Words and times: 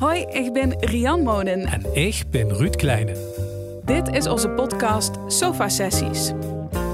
Hoi, 0.00 0.20
ik 0.20 0.52
ben 0.52 0.78
Rian 0.78 1.22
Monen. 1.22 1.64
En 1.64 1.94
ik 1.94 2.22
ben 2.30 2.56
Ruud 2.56 2.76
Kleine. 2.76 3.12
Dit 3.84 4.08
is 4.08 4.26
onze 4.26 4.50
podcast 4.50 5.14
Sofa 5.26 5.68
Sessies. 5.68 6.32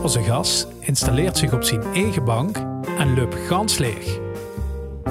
Onze 0.03 0.23
gast 0.23 0.69
installeert 0.81 1.37
zich 1.37 1.53
op 1.53 1.63
zijn 1.63 1.83
eigen 1.83 2.25
bank 2.25 2.57
en 2.99 3.15
loopt 3.15 3.35
gans 3.35 3.79
leeg. 3.79 4.19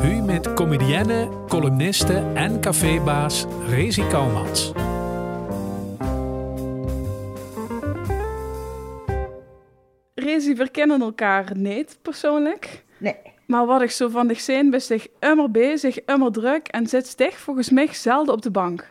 U 0.03 0.21
met 0.21 0.53
comedienne, 0.53 1.29
columniste 1.47 2.31
en 2.33 2.61
cafébaas 2.61 3.45
Rezi 3.67 4.07
Kouwmans. 4.07 4.71
Rezi, 10.13 10.53
we 10.53 10.69
kennen 10.71 11.01
elkaar 11.01 11.51
niet 11.57 11.99
persoonlijk. 12.01 12.83
Nee. 12.97 13.34
Maar 13.45 13.65
wat 13.65 13.81
ik 13.81 13.91
zo 13.91 14.09
van 14.09 14.27
dich 14.27 14.39
zien, 14.39 14.69
ben 14.69 14.81
zich 14.81 15.07
immer 15.19 15.51
bezig, 15.51 16.03
immer 16.03 16.31
druk 16.31 16.67
en 16.67 16.87
zit 16.87 17.07
stig 17.07 17.37
volgens 17.37 17.69
mij 17.69 17.93
zelden 17.93 18.33
op 18.33 18.41
de 18.41 18.51
bank. 18.51 18.87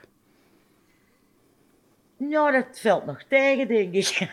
Nou, 2.17 2.53
dat 2.53 2.81
valt 2.81 3.07
nog 3.07 3.23
tegen, 3.29 3.69
denk 3.69 3.95
ik. 3.95 4.29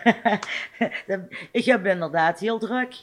ik 1.52 1.66
heb 1.66 1.86
inderdaad 1.86 2.40
heel 2.40 2.60
druk. 2.60 2.96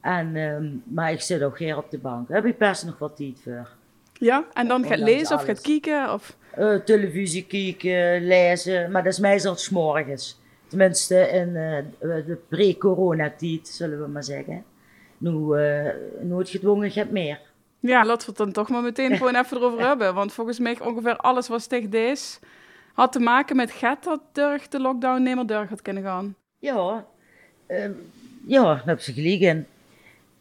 En, 0.00 0.36
ehm, 0.36 0.66
maar 0.84 1.12
ik 1.12 1.20
zit 1.20 1.42
ook 1.42 1.58
hier 1.58 1.76
op 1.76 1.90
de 1.90 1.98
bank. 1.98 2.28
Daar 2.28 2.36
heb 2.36 2.46
ik 2.46 2.58
best 2.58 2.84
nog 2.84 2.98
wat 2.98 3.16
tijd 3.16 3.40
voor. 3.42 3.68
Ja, 4.12 4.44
en 4.52 4.68
dan 4.68 4.84
gaat 4.84 4.98
lezen 4.98 5.36
of 5.36 5.44
gaat 5.44 5.60
kijken 5.60 6.12
of... 6.12 6.36
Eh, 6.50 6.74
televisie 6.74 7.46
kijken, 7.46 8.26
lezen. 8.26 8.90
Maar 8.90 9.02
dat 9.02 9.12
is 9.12 9.18
meestal 9.18 9.56
's 9.56 9.70
morgens. 9.70 10.40
Tenminste, 10.66 11.28
in 11.28 11.56
eh, 11.56 11.84
de 11.98 12.38
pre-coronatijd, 12.48 13.68
zullen 13.68 14.02
we 14.02 14.08
maar 14.08 14.24
zeggen. 14.24 14.64
Nu, 15.24 15.56
eh 15.56 15.90
nooit 16.20 16.48
gedwongen, 16.48 16.90
gaat 16.90 17.10
meer. 17.10 17.40
Ja, 17.80 18.04
laten 18.04 18.20
we 18.20 18.26
het 18.26 18.36
dan 18.36 18.52
toch 18.52 18.68
maar 18.68 18.82
meteen 18.82 19.16
gewoon 19.16 19.34
even 19.36 19.56
erover 19.56 19.86
hebben. 19.86 20.14
Want 20.14 20.32
volgens 20.32 20.58
mij 20.58 20.80
ongeveer 20.80 21.16
alles 21.16 21.48
wat 21.48 21.68
tegen 21.68 21.90
deze 21.90 22.38
had 22.92 23.12
te 23.12 23.18
maken 23.18 23.56
met 23.56 23.70
gaat 23.70 24.04
dat 24.04 24.20
de 24.34 24.80
lockdown 24.80 25.22
niet 25.22 25.34
meer 25.34 25.46
door 25.46 25.66
gaat 25.66 25.82
kunnen 25.82 26.02
gaan. 26.02 26.36
Ja, 26.58 27.06
ehm, 27.66 27.92
ja, 28.46 28.62
daar 28.62 28.82
heb 28.84 29.00
ze 29.00 29.12
gelijk 29.12 29.40
in. 29.40 29.66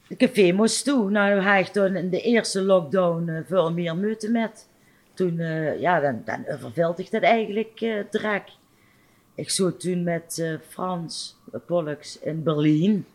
De 0.08 0.16
café 0.16 0.52
moest 0.52 0.86
toe. 0.86 1.10
Nou, 1.10 1.40
had 1.40 1.68
ik 1.68 1.74
toen 1.74 1.96
in 1.96 2.10
de 2.10 2.22
eerste 2.22 2.62
lockdown 2.62 3.30
eh, 3.30 3.40
veel 3.48 3.74
meer 3.74 3.96
moeite 3.98 4.32
met. 4.32 4.68
Toen, 5.14 5.40
eh, 5.40 5.80
ja, 5.80 6.00
dan, 6.00 6.22
dan 6.26 6.46
overvelde 6.48 7.02
ik 7.02 7.12
dat 7.12 7.22
eigenlijk 7.22 8.06
druk. 8.10 8.44
Ik 9.36 9.50
zat 9.50 9.80
toen 9.80 10.04
met 10.04 10.58
Frans 10.68 11.38
Pollux 11.66 12.20
in 12.20 12.44
Berlijn. 12.44 13.06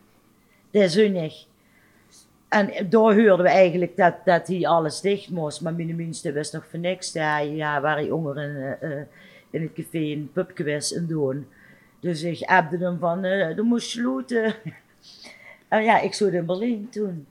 Dat 0.71 0.83
is 0.83 0.93
zonnig. 0.93 1.47
En 2.49 2.89
daar 2.89 3.01
hoorden 3.01 3.41
we 3.41 3.49
eigenlijk 3.49 3.97
dat, 3.97 4.15
dat 4.25 4.47
hij 4.47 4.67
alles 4.67 5.01
dicht 5.01 5.29
moest. 5.29 5.61
Maar 5.61 5.73
mijn 5.73 5.95
minste 5.95 6.31
wist 6.31 6.53
nog 6.53 6.65
van 6.69 6.79
niks. 6.79 7.11
Ja, 7.11 7.37
ja 7.37 7.81
waren 7.81 8.05
jongeren 8.05 8.81
eh, 8.81 8.91
eh, 8.99 9.05
in 9.49 9.61
het 9.61 9.73
café 9.73 9.97
een 9.97 10.29
pubje 10.33 10.73
was 10.73 10.93
en 10.93 11.07
doen. 11.07 11.47
Dus 11.99 12.23
ik 12.23 12.41
appte 12.41 12.77
hem 12.77 12.99
van, 12.99 13.23
eh 13.23 13.55
du 13.55 13.61
moest 13.63 13.89
sluiten. 13.89 14.55
en 15.67 15.83
ja, 15.89 15.99
ik 15.99 16.13
zat 16.13 16.31
in 16.31 16.45
Berlijn 16.45 16.89
toen. 16.89 17.27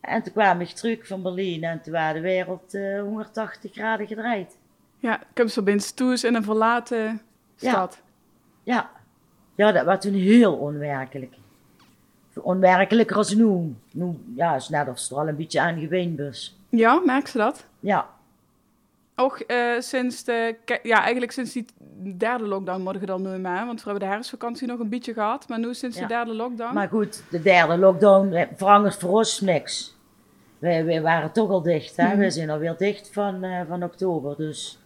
En 0.00 0.22
toen 0.22 0.32
kwam 0.32 0.60
ik 0.60 0.68
terug 0.68 1.06
van 1.06 1.22
Berlijn 1.22 1.64
en 1.64 1.80
toen 1.82 1.92
was 1.92 2.12
de 2.12 2.20
wereld 2.20 2.74
eh 2.74 3.00
180 3.00 3.72
graden 3.72 4.06
gedraaid. 4.06 4.56
Ja, 4.98 5.20
ik 5.20 5.36
heb 5.36 5.48
zo 5.48 5.62
binnen 5.62 5.94
toes 5.94 6.24
in 6.24 6.34
een 6.34 6.42
verlaten 6.42 7.20
Ja. 7.56 7.70
stad. 7.70 8.00
Ja. 8.62 8.90
ja, 9.54 9.72
dat 9.72 9.84
was 9.84 10.00
toen 10.00 10.14
heel 10.14 10.54
onwerkelijk. 10.54 11.34
Onwerkelijker 12.42 13.16
als 13.16 13.34
nu. 13.34 13.74
Nu 13.92 14.18
ja, 14.36 14.54
is 14.54 14.68
net 14.68 14.88
of 14.88 14.98
ze 14.98 15.14
er 15.14 15.20
al 15.20 15.28
een 15.28 15.36
beetje 15.36 15.60
aan 15.60 15.78
gewend 15.80 16.18
was. 16.18 16.56
Ja, 16.68 17.00
merk 17.04 17.26
ze 17.26 17.38
dat? 17.38 17.66
Ja, 17.80 18.06
Ook 19.20 19.38
eh, 19.38 19.56
sinds 19.78 20.24
de, 20.24 20.56
ja, 20.82 21.00
eigenlijk 21.02 21.32
sinds 21.32 21.52
die 21.52 21.64
derde 22.16 22.46
lockdown 22.46 22.82
morgen 22.82 23.06
dan 23.06 23.22
nu 23.22 23.38
maar, 23.38 23.66
want 23.66 23.82
we 23.82 23.90
hebben 23.90 24.08
de 24.08 24.14
herfstvakantie 24.14 24.66
nog 24.68 24.78
een 24.78 24.88
beetje 24.88 25.12
gehad, 25.12 25.48
maar 25.48 25.58
nu 25.58 25.74
sinds 25.74 25.96
Ja. 25.96 26.02
de 26.02 26.08
derde 26.08 26.34
lockdown. 26.34 26.74
maar 26.74 26.88
goed, 26.88 27.22
de 27.30 27.42
derde 27.42 27.78
lockdown 27.78 28.32
eh, 28.32 28.46
verandert 28.56 28.96
voor 28.96 29.10
ons 29.10 29.40
niks. 29.40 29.96
Wij, 30.58 30.84
wij 30.84 31.02
waren 31.02 31.32
toch 31.32 31.50
al 31.50 31.62
dicht, 31.62 31.96
hè? 31.96 32.06
Mhm. 32.08 32.18
We 32.18 32.30
zijn 32.30 32.50
alweer 32.50 32.74
dicht 32.78 33.10
van, 33.12 33.44
eh, 33.44 33.60
van 33.68 33.82
oktober, 33.82 34.36
dus... 34.36 34.78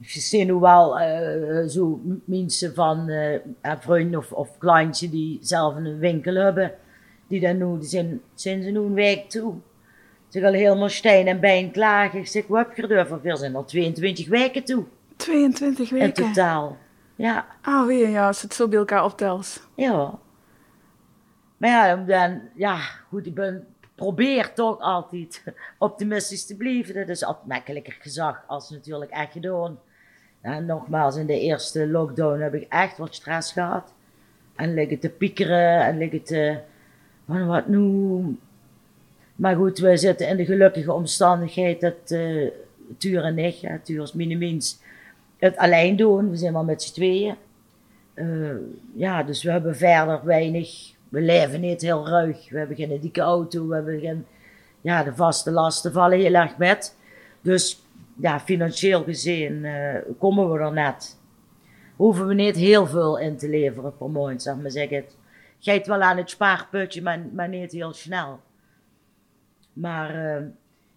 Ik 0.00 0.08
zie 0.08 0.44
nu 0.44 0.54
wel 0.54 0.98
eh, 0.98 1.68
zo 1.68 2.00
mensen 2.24 2.74
van 2.74 3.08
eh 3.08 3.32
een 3.62 3.80
vriend 3.80 4.16
of, 4.16 4.32
of 4.32 4.58
die 4.98 5.38
zelf 5.42 5.76
een 5.76 5.98
winkel 5.98 6.34
hebben, 6.34 6.72
die 7.26 7.40
dan 7.40 7.56
nu, 7.56 7.78
die 7.78 7.88
zijn, 7.88 8.20
zijn 8.34 8.62
ze 8.62 8.70
nu 8.70 8.78
een 8.78 8.94
week 8.94 9.30
toe. 9.30 9.54
Ze 10.28 10.40
gaan 10.40 10.52
helemaal 10.52 10.88
stijn 10.88 11.26
en 11.26 11.40
bijn 11.40 11.70
klagen. 11.70 12.18
Ik 12.18 12.26
zeg, 12.26 12.46
wat 12.46 12.66
heb 12.66 12.76
je 12.76 12.94
er 12.94 13.06
voor? 13.06 13.20
We 13.22 13.36
zijn 13.36 13.56
al 13.56 13.64
22 13.64 14.28
weken 14.28 14.64
toe, 14.64 14.84
22 15.16 15.90
in 15.90 15.98
weken. 15.98 16.12
totaal. 16.12 16.76
Ja. 17.14 17.46
Ah, 17.62 17.86
weer, 17.86 18.08
ja, 18.08 18.26
als 18.26 18.42
het 18.42 18.54
zo 18.54 18.68
bij 18.68 18.78
elkaar 18.78 19.04
optelt. 19.04 19.68
Ja. 19.74 20.18
Maar 21.56 21.70
ja, 21.70 21.96
dan, 21.96 22.40
ja, 22.54 22.76
goed, 23.08 23.26
ik 23.26 23.34
ben, 23.34 23.66
probeer 23.96 24.52
toch 24.52 24.80
altijd 24.80 25.42
optimistisch 25.78 26.46
te 26.46 26.56
blijven. 26.56 26.94
Dat 26.94 27.08
is 27.08 27.24
altijd 27.24 27.46
makkelijker 27.46 27.96
gezegd 28.00 28.40
als 28.46 28.70
natuurlijk 28.70 29.10
echt 29.10 29.32
gedaan. 29.32 29.78
En 30.46 30.66
nogmaals, 30.66 31.16
in 31.16 31.26
de 31.26 31.40
eerste 31.40 31.88
lockdown 31.88 32.40
heb 32.40 32.54
ik 32.54 32.66
echt 32.68 32.98
wat 32.98 33.14
stress 33.14 33.52
gehad. 33.52 33.92
En 34.54 34.74
liggen 34.74 34.98
te 34.98 35.08
piekeren 35.08 35.80
en 35.84 35.98
liggen 35.98 36.22
te, 36.22 36.58
van 37.26 37.46
wat 37.46 37.66
nu. 37.66 38.38
Maar 39.34 39.56
goed, 39.56 39.78
we 39.78 39.96
zitten 39.96 40.28
in 40.28 40.36
de 40.36 40.44
gelukkige 40.44 40.92
omstandigheid 40.92 41.80
dat 41.80 42.10
eh 42.10 42.50
Tuur 42.98 43.24
en 43.24 43.38
ik, 43.38 43.54
ja, 43.54 43.78
Tuur 43.82 44.02
is 44.02 44.78
het 45.38 45.56
alleen 45.56 45.96
doen. 45.96 46.30
We 46.30 46.36
zijn 46.36 46.52
maar 46.52 46.64
met 46.64 46.82
z'n 46.82 46.92
tweeën. 46.92 47.34
Eh, 48.14 48.26
ja, 48.94 49.22
dus 49.22 49.42
we 49.42 49.50
hebben 49.50 49.76
verder 49.76 50.20
weinig. 50.24 50.92
We 51.08 51.20
leven 51.20 51.60
niet 51.60 51.80
heel 51.80 52.08
ruig. 52.08 52.50
We 52.50 52.58
hebben 52.58 52.76
geen 52.76 53.00
dikke 53.00 53.20
auto. 53.20 53.68
We 53.68 53.74
hebben 53.74 54.00
geen. 54.00 54.26
Ja, 54.80 55.02
de 55.02 55.14
vaste 55.14 55.50
lasten 55.50 55.92
vallen 55.92 56.18
heel 56.18 56.34
erg 56.34 56.56
met. 56.56 56.96
Dus 57.40 57.85
ja, 58.16 58.40
financieel 58.40 59.04
gezien 59.04 59.64
eh, 59.64 60.00
komen 60.18 60.52
we 60.52 60.58
er 60.58 60.72
net. 60.72 61.18
Hoeven 61.96 62.26
we 62.26 62.34
niet 62.34 62.56
heel 62.56 62.86
veel 62.86 63.18
in 63.18 63.36
te 63.36 63.48
leveren 63.48 63.96
per 63.96 64.10
maand, 64.10 64.42
zeg 64.42 64.56
maar 64.56 64.70
zeggen. 64.70 64.96
Het 64.96 65.14
gaat 65.60 65.86
wel 65.86 66.00
aan 66.00 66.16
het 66.16 66.30
spaarputje, 66.30 67.02
maar, 67.02 67.20
maar 67.32 67.48
niet 67.48 67.72
heel 67.72 67.92
snel. 67.92 68.40
Maar 69.72 70.36
eh, 70.36 70.42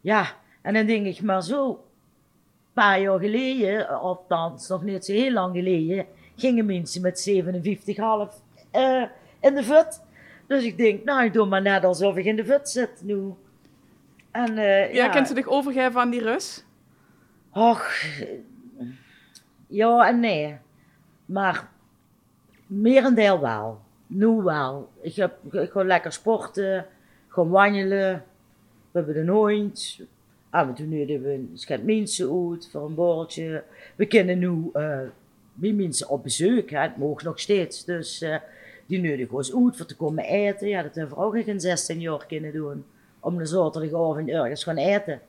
ja, 0.02 0.26
en 0.62 0.74
dan 0.74 0.86
denk 0.86 1.06
ik 1.06 1.22
maar 1.22 1.44
zo. 1.44 1.70
Een 1.70 2.86
paar 2.86 3.02
jaar 3.02 3.20
geleden, 3.20 3.88
althans 3.88 4.68
nog 4.68 4.84
niet 4.84 5.06
zo 5.06 5.14
heel 5.14 5.32
lang 5.32 5.56
geleden, 5.56 6.06
gingen 6.36 6.66
mensen 6.66 7.02
met 7.02 7.30
57,5 7.30 8.42
eh 8.72 9.04
in 9.42 9.56
de 9.56 9.64
fut. 9.64 10.02
Dus 10.48 10.64
ik 10.64 10.78
denk, 10.78 11.04
nou, 11.04 11.24
ik 11.24 11.34
doe 11.34 11.46
maar 11.46 11.62
net 11.62 11.84
alsof 11.84 12.18
ik 12.18 12.26
in 12.26 12.36
de 12.36 12.46
fut 12.46 12.70
zit 12.70 13.02
nu. 13.04 13.34
En 14.32 14.58
eh, 14.58 14.94
Ja, 14.94 15.04
ja, 15.04 15.10
kent 15.10 15.28
ze 15.28 15.34
zich 15.36 15.48
overgeven 15.48 16.02
aan 16.02 16.10
die 16.10 16.22
Rus? 16.22 16.64
Och, 17.54 17.88
ja 19.68 20.08
en 20.08 20.20
nee. 20.20 20.58
Maar 21.26 21.70
merendeel 22.68 23.40
wel. 23.40 23.80
Nu 24.08 24.28
wel. 24.28 24.90
Ik, 25.02 25.16
heb, 25.16 25.54
ik 25.54 25.72
ga 25.72 25.84
lekker 25.84 26.12
sporten, 26.12 26.86
gaan 27.28 27.50
wandelen. 27.50 28.24
We 28.92 29.00
hebben 29.00 29.28
een. 29.28 29.74
Ah, 30.50 30.66
maar 30.66 30.76
toen 30.76 30.90
nu 30.90 31.00
hebben 31.00 31.22
we 31.22 31.48
schat 31.54 31.84
mensen 31.84 32.50
uit 32.52 32.70
voor 32.72 32.86
een 32.86 32.96
borreltje. 32.96 33.64
We 33.96 34.06
kunnen 34.06 34.40
nu 34.40 34.70
eh 34.74 35.00
die 35.60 35.74
mensen 35.74 36.10
op 36.10 36.24
bezoek, 36.24 36.70
het 36.70 36.98
mogen 36.98 37.26
nog 37.26 37.40
steeds. 37.40 37.86
Dus 37.86 38.22
eh, 38.22 38.36
die 38.86 39.02
nodigen 39.02 39.36
ons 39.36 39.56
uit 39.56 39.78
voor 39.78 39.86
te 39.86 39.96
komen 39.96 40.24
eten. 40.24 40.68
Ja, 40.68 40.84
dat 40.84 40.96
hebben 40.96 41.18
we 41.18 41.24
ook 41.24 41.36
in 41.36 41.60
16 41.60 42.00
jaar 42.00 42.26
kunnen 42.26 42.54
doen. 42.54 42.86
Om 43.20 43.38
de 43.38 43.46
zaterdagavond 43.46 44.30
ergens 44.30 44.64
gaan 44.64 44.78
eten. 44.78 45.22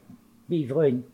Bij 0.44 0.66
vriend. 0.69 1.06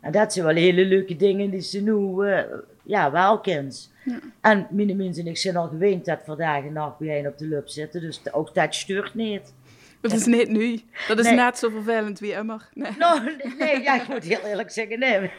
En 0.00 0.12
dat 0.12 0.32
zijn 0.32 0.44
wel 0.46 0.54
hele 0.54 0.84
leuke 0.84 1.16
dingen 1.16 1.50
die 1.50 1.60
ze 1.60 1.80
nu 1.82 2.26
eh, 2.26 2.42
ja, 2.82 3.10
wel 3.10 3.40
kent. 3.40 3.92
Ja. 4.04 4.18
En 4.40 4.66
mijn 4.70 4.96
mensen 4.96 5.24
en 5.24 5.30
ik 5.30 5.36
zijn 5.36 5.56
al 5.56 5.68
gewend 5.68 6.04
dat 6.04 6.26
dag 6.26 6.64
en 6.64 6.72
nacht 6.72 6.98
bij 6.98 7.18
een 7.18 7.26
op 7.26 7.38
de 7.38 7.46
lub 7.46 7.68
zitten. 7.68 8.00
Dus 8.00 8.32
ook 8.32 8.54
dat 8.54 8.74
stuurt 8.74 9.14
niet. 9.14 9.54
Dat 10.00 10.12
is 10.12 10.26
niet 10.26 10.48
nu. 10.48 10.80
Dat 11.08 11.18
is 11.18 11.24
Nee. 11.24 11.34
net 11.34 11.58
zo 11.58 11.68
vervelend 11.70 12.18
wie 12.18 12.32
immer. 12.32 12.68
Nee, 12.74 12.92
Nou, 12.98 13.36
nee, 13.58 13.80
ja, 13.82 14.02
ik 14.02 14.08
moet 14.08 14.24
heel 14.24 14.40
eerlijk 14.44 14.70
zeggen, 14.70 14.98
nee, 14.98 15.30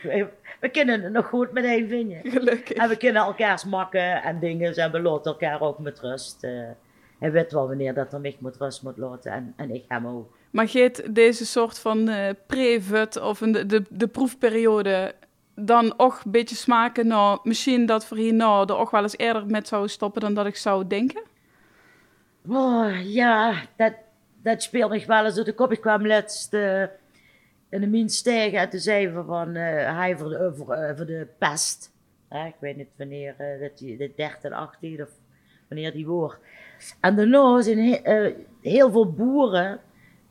we, 0.60 0.70
kunnen 0.70 1.02
het 1.04 1.14
nog 1.14 1.26
goed 1.28 1.52
met 1.52 1.64
één 1.64 1.88
vinden. 1.90 2.20
gelukkig. 2.24 2.78
En 2.78 2.90
we 2.90 2.98
kunnen 2.98 3.22
elkaars 3.22 3.66
makken 3.66 4.24
en 4.24 4.40
dingen 4.40 4.76
en 4.76 4.92
we 4.92 5.02
laten 5.02 5.32
elkaar 5.32 5.62
ook 5.62 5.80
met 5.80 6.00
rust. 6.00 6.44
eh. 6.44 6.52
hij 7.20 7.32
weet 7.32 7.52
wel 7.52 7.68
wanneer 7.68 7.94
dat 7.94 8.14
er 8.14 8.20
mij 8.20 8.36
met 8.40 8.58
rust 8.58 8.84
moet 8.84 8.98
laten 8.98 9.32
en, 9.32 9.54
en 9.58 9.74
ik 9.76 9.84
hem 9.88 10.08
ook. 10.08 10.38
Maar 10.52 10.68
geeft 10.70 11.16
deze 11.16 11.46
soort 11.46 11.80
van 11.80 12.08
eh 12.08 12.30
pre-vut 12.48 13.22
of 13.22 13.42
een, 13.42 13.52
de, 13.52 13.84
de 13.90 14.08
proefperiode 14.08 15.16
dan 15.56 15.94
ook 15.98 16.22
een 16.26 16.32
beetje 16.32 16.56
smaken 16.56 17.08
naar 17.08 17.38
misschien 17.44 17.86
dat 17.86 18.06
voor 18.06 18.18
hier 18.18 18.34
nou 18.34 18.68
er 18.68 18.78
ook 18.78 18.92
wel 18.92 19.02
eens 19.02 19.18
eerder 19.18 19.46
met 19.46 19.68
zou 19.68 19.88
stoppen 19.88 20.22
dan 20.22 20.34
dat 20.34 20.46
ik 20.46 20.56
zou 20.56 20.88
denken? 20.88 21.22
Oh, 22.50 22.90
ja, 23.04 23.62
dat, 23.76 23.94
dat 24.44 24.64
speelt 24.64 24.92
nog 24.92 25.06
wel 25.06 25.26
eens 25.26 25.36
door 25.36 25.46
de 25.46 25.54
kop. 25.54 25.72
Ik 25.72 25.82
kwam 25.82 26.08
laatst 26.08 26.54
in 27.70 27.92
de 27.92 28.04
stijgen. 28.06 28.72
En 28.72 28.80
zeiden 28.80 29.16
we 29.16 29.24
van, 29.24 29.56
eh, 29.56 29.98
hij 29.98 30.18
voor 30.18 30.30
de, 30.30 30.52
voor, 30.56 30.74
eh, 30.74 30.98
voor 30.98 31.06
de 31.06 31.28
pest. 31.38 31.92
Ik 32.30 32.56
weet 32.60 32.78
niet 32.78 32.88
wanneer, 32.96 33.36
dat 33.62 33.78
die, 33.78 33.98
de 33.98 34.12
13, 34.16 34.54
18 34.54 35.02
of 35.02 35.10
wanneer 35.68 35.92
die 35.92 36.08
wordt. 36.08 36.38
En 37.00 37.16
daarna 37.16 37.62
zijn 37.62 37.78
he- 37.78 38.34
heel 38.62 38.92
veel 38.92 39.12
boeren 39.14 39.80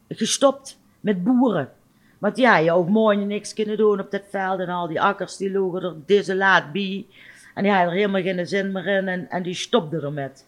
gestopt 0.09 0.79
met 1.01 1.25
boeren. 1.25 1.73
Want 2.19 2.37
ja, 2.37 2.57
je 2.57 2.73
ook 2.73 2.89
mooi 2.89 3.17
niks 3.17 3.55
kunnen 3.55 3.77
doen 3.77 4.01
op 4.01 4.11
dat 4.11 4.25
veld 4.31 4.61
en 4.61 4.69
al 4.69 4.87
die 4.87 5.01
akkers 5.01 5.37
die 5.37 5.51
logen 5.51 5.83
er 5.83 5.95
desolaat 6.07 6.73
bij. 6.73 7.07
En 7.55 7.63
die 7.63 7.73
hadden 7.73 7.91
er 7.91 7.99
helemaal 7.99 8.23
geen 8.23 8.47
zin 8.47 8.73
meer 8.73 8.87
in 8.87 9.09
en, 9.09 9.31
en 9.31 9.43
die 9.43 9.55
stopten 9.55 10.03
ermet. 10.03 10.47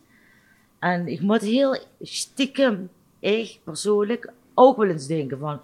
En 0.79 1.07
ik 1.07 1.21
moet 1.21 1.41
heel 1.41 1.79
stiekem, 2.01 2.91
ik 3.19 3.61
persoonlijk, 3.65 4.33
ook 4.55 4.77
wel 4.77 4.89
eens 4.89 5.07
denken 5.07 5.39
van, 5.39 5.55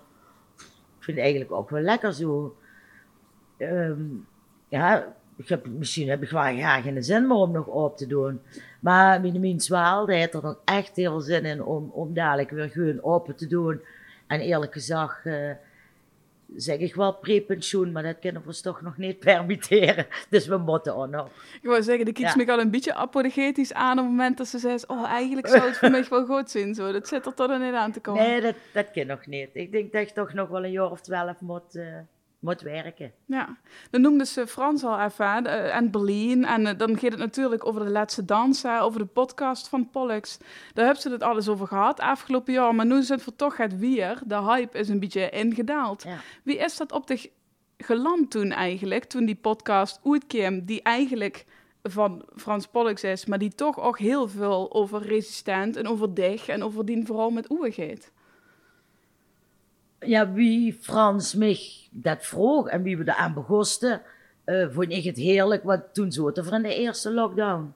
ik 0.99 1.05
vind 1.05 1.17
het 1.17 1.27
eigenlijk 1.27 1.53
ook 1.53 1.71
wel 1.71 1.83
lekker 1.83 2.13
zo. 2.13 2.57
Ehm, 3.57 4.03
ja, 4.69 5.15
ik 5.37 5.49
heb, 5.49 5.67
misschien 5.67 6.09
heb 6.09 6.23
ik 6.23 6.31
wel 6.31 6.47
ja, 6.47 6.81
geen 6.81 7.05
zin 7.05 7.27
meer 7.27 7.37
om 7.37 7.53
nog 7.53 7.67
op 7.67 7.97
te 7.97 8.07
doen. 8.07 8.41
Maar 8.81 9.21
mijn 9.21 9.61
zwaal, 9.61 10.07
die 10.07 10.17
heeft 10.17 10.35
er 10.35 10.43
nog 10.43 10.59
echt 10.65 10.97
heel 10.97 11.11
veel 11.11 11.21
zin 11.21 11.45
in 11.45 11.63
om, 11.63 11.91
om 11.93 12.15
dadelijk 12.15 12.51
weer 12.51 12.69
gewoon 12.69 13.03
open 13.03 13.37
te 13.37 13.47
doen. 13.47 13.81
En 14.27 14.41
eerlijk 14.41 14.73
gezegd, 14.73 15.27
eh, 15.27 15.51
zeg 16.57 16.79
ik 16.79 16.95
wel 16.95 17.15
pre-pensioen, 17.15 17.93
maar 17.93 18.03
dat 18.03 18.19
kunnen 18.19 18.41
we 18.43 18.47
ons 18.47 18.61
toch 18.61 18.83
nog 18.83 18.97
niet 18.97 19.19
permitteren. 19.29 20.07
Dus 20.31 20.47
we 20.47 20.57
moeten 20.57 20.97
ook 20.97 21.09
nog. 21.09 21.27
Ik 21.63 21.69
wou 21.69 21.83
zeggen, 21.83 22.05
de 22.05 22.13
kies 22.13 22.35
Ja. 22.35 22.45
me 22.45 22.53
al 22.53 22.61
een 22.61 22.71
beetje 22.71 22.95
apologetisch 22.95 23.73
aan 23.73 23.99
op 23.99 24.05
het 24.05 24.07
moment 24.13 24.39
dat 24.39 24.47
ze 24.47 24.59
zei, 24.59 24.79
oh, 24.87 25.05
eigenlijk 25.05 25.49
zou 25.49 25.63
het 25.63 25.77
voor 25.77 25.91
mij 25.91 26.07
wel 26.11 26.27
goed 26.27 26.51
zijn. 26.51 26.75
Zo. 26.75 26.93
Dat 26.93 27.09
zit 27.09 27.27
er 27.27 27.35
toch 27.35 27.49
nog 27.49 27.61
niet 27.61 27.75
aan 27.75 27.93
te 27.93 28.01
komen. 28.01 28.23
Nee, 28.23 28.41
dat, 28.41 28.55
dat 28.73 28.91
kan 28.91 29.07
nog 29.07 29.27
niet. 29.27 29.49
Ik 29.53 29.73
denk 29.73 29.93
dat 29.93 30.09
je 30.09 30.15
toch 30.15 30.33
nog 30.33 30.49
wel 30.49 30.65
een 30.65 30.71
jaar 30.71 30.91
of 30.91 31.01
twaalf 31.01 31.41
moet, 31.41 31.75
eh, 31.75 31.85
moet 32.47 32.61
werken. 32.61 33.13
Ja, 33.25 33.57
dan 33.91 34.01
noemde 34.01 34.25
ze 34.25 34.47
Frans 34.47 34.85
al 34.85 35.01
even, 35.01 35.47
eh, 35.47 35.77
en 35.77 35.91
Berlin. 35.91 36.45
En 36.45 36.67
eh, 36.67 36.79
dan 36.79 36.99
gaat 36.99 37.11
het 37.11 37.21
natuurlijk 37.21 37.67
over 37.67 37.85
de 37.85 37.91
laatste 37.91 38.25
dans, 38.25 38.63
hè, 38.63 38.83
over 38.83 39.01
de 39.01 39.07
podcast 39.07 39.69
van 39.69 39.91
Pollux. 39.91 40.39
Daar 40.75 40.85
hebben 40.85 41.03
ze 41.03 41.11
het 41.11 41.23
alles 41.23 41.49
over 41.49 41.67
gehad 41.67 42.01
afgelopen 42.01 42.53
jaar. 42.53 42.75
Maar 42.75 42.87
nu 42.87 43.03
zit 43.03 43.25
het 43.25 43.39
toch 43.39 43.57
het 43.57 43.79
weer. 43.79 44.21
De 44.27 44.43
hype 44.43 44.79
is 44.79 44.89
een 44.89 45.01
beetje 45.01 45.31
ingedaald. 45.31 46.03
Ja. 46.03 46.19
Wie 46.43 46.57
is 46.57 46.77
dat 46.77 46.93
op 46.93 47.07
de 47.07 47.31
geland 47.79 48.31
toen 48.31 48.51
eigenlijk, 48.51 49.05
toen 49.05 49.25
die 49.25 49.37
podcast 49.37 50.01
uitkwam, 50.05 50.65
die 50.65 50.83
eigenlijk 50.83 51.45
van 51.83 52.25
Frans 52.37 52.67
Pollux 52.67 53.05
is, 53.05 53.27
maar 53.27 53.39
die 53.39 53.55
toch 53.55 53.81
ook 53.81 53.99
heel 53.99 54.29
veel 54.29 54.73
over 54.73 55.03
resistent 55.03 55.77
en 55.77 55.89
over 55.89 56.15
dig 56.15 56.49
en 56.49 56.63
over 56.63 56.85
die 56.85 57.07
vooral 57.07 57.31
met 57.31 57.51
oe 57.51 57.73
gaat. 57.73 58.11
Ja, 60.01 60.33
wie 60.33 60.79
Frans 60.81 61.35
mij 61.35 61.61
dat 61.91 62.25
vroeg 62.27 62.69
en 62.69 62.83
wie 62.83 62.97
we 62.99 63.03
eraan 63.07 63.35
begosten, 63.35 64.03
eh 64.45 64.67
vond 64.71 64.91
ik 64.93 65.05
het 65.05 65.17
heerlijk. 65.17 65.63
Want 65.65 65.83
toen 65.93 66.13
zaten 66.13 66.45
we 66.45 66.51
in 66.57 66.63
de 66.63 66.75
eerste 66.75 67.13
lockdown. 67.13 67.73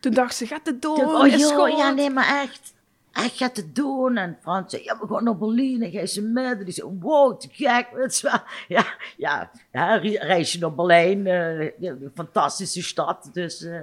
Toen 0.00 0.12
dacht 0.14 0.34
ze, 0.34 0.46
gaat 0.46 0.66
het 0.66 0.82
door? 0.82 0.96
Toen, 0.96 1.14
oh 1.14 1.26
joh, 1.28 1.68
ja 1.78 1.90
nee, 1.90 2.10
maar 2.10 2.40
echt. 2.42 2.74
Echt 3.12 3.36
gaat 3.36 3.56
het 3.56 3.74
doen. 3.74 4.16
En 4.16 4.38
Frans 4.42 4.70
zei, 4.70 4.82
ja, 4.84 4.98
we 5.00 5.06
gaan 5.14 5.24
naar 5.24 5.36
Berlijn. 5.36 5.82
En 5.82 5.90
jij 5.90 6.06
ze 6.06 6.22
met. 6.22 6.64
Die 6.64 6.74
zei, 6.74 6.88
wow, 7.00 7.40
te 7.40 7.48
gek. 7.52 7.88
Ja, 8.68 8.86
ja, 9.16 9.50
ja 9.72 9.96
re- 9.96 10.18
reis 10.26 10.52
je 10.52 10.58
naar 10.58 10.74
Berlijn. 10.74 11.26
eh, 11.26 11.70
een 11.80 12.10
fantastische 12.14 12.82
stad. 12.82 13.30
Dus 13.32 13.62
eh, 13.62 13.82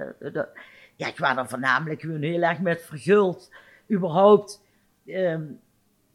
ja, 0.96 1.06
ik 1.06 1.18
was 1.18 1.36
er 1.36 1.48
voornamelijk 1.48 2.00
gewoon 2.00 2.22
heel 2.22 2.42
erg 2.42 2.58
met 2.58 2.82
verguld. 2.86 3.50
Überhaupt. 3.90 4.60
ehm, 5.06 5.42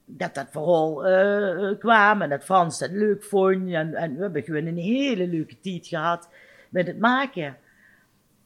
dat 0.05 0.35
dat 0.35 0.47
vooral 0.51 1.05
eh, 1.05 1.79
kwam 1.79 2.21
en 2.21 2.29
dat 2.29 2.43
Frans 2.43 2.79
dat 2.79 2.91
leuk 2.91 3.23
vond. 3.23 3.71
En, 3.71 3.95
en 3.95 4.15
we 4.15 4.21
hebben 4.21 4.43
gewoon 4.43 4.65
een 4.65 4.77
hele 4.77 5.27
leuke 5.27 5.59
tijd 5.59 5.87
gehad 5.87 6.29
met 6.69 6.87
het 6.87 6.99
maken. 6.99 7.57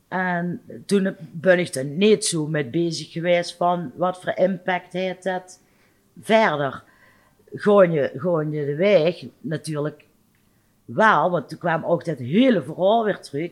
En 0.07 0.61
toen 0.85 1.15
ben 1.31 1.59
ik 1.59 1.75
er 1.75 1.85
niet 1.85 2.25
zo 2.25 2.47
mee 2.47 2.65
bezig 2.65 3.11
geweest 3.11 3.55
van 3.55 3.91
wat 3.95 4.21
voor 4.21 4.33
impact 4.35 4.93
heeft 4.93 5.23
dat 5.23 5.61
verder. 6.21 6.83
Gewoon 7.53 7.91
je, 7.91 8.11
gewoon 8.15 8.51
je 8.51 8.65
de 8.65 8.75
weg 8.75 9.25
natuurlijk 9.41 10.05
wel, 10.85 11.31
want 11.31 11.49
toen 11.49 11.57
kwam 11.57 11.85
ook 11.85 12.05
dat 12.05 12.17
hele 12.17 12.63
verhaal 12.63 13.03
weer 13.03 13.19
terug. 13.19 13.51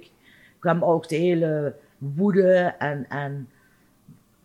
kwam 0.59 0.83
ook 0.83 1.07
de 1.07 1.15
hele 1.15 1.75
woede 1.97 2.75
en, 2.77 3.05
en 3.09 3.49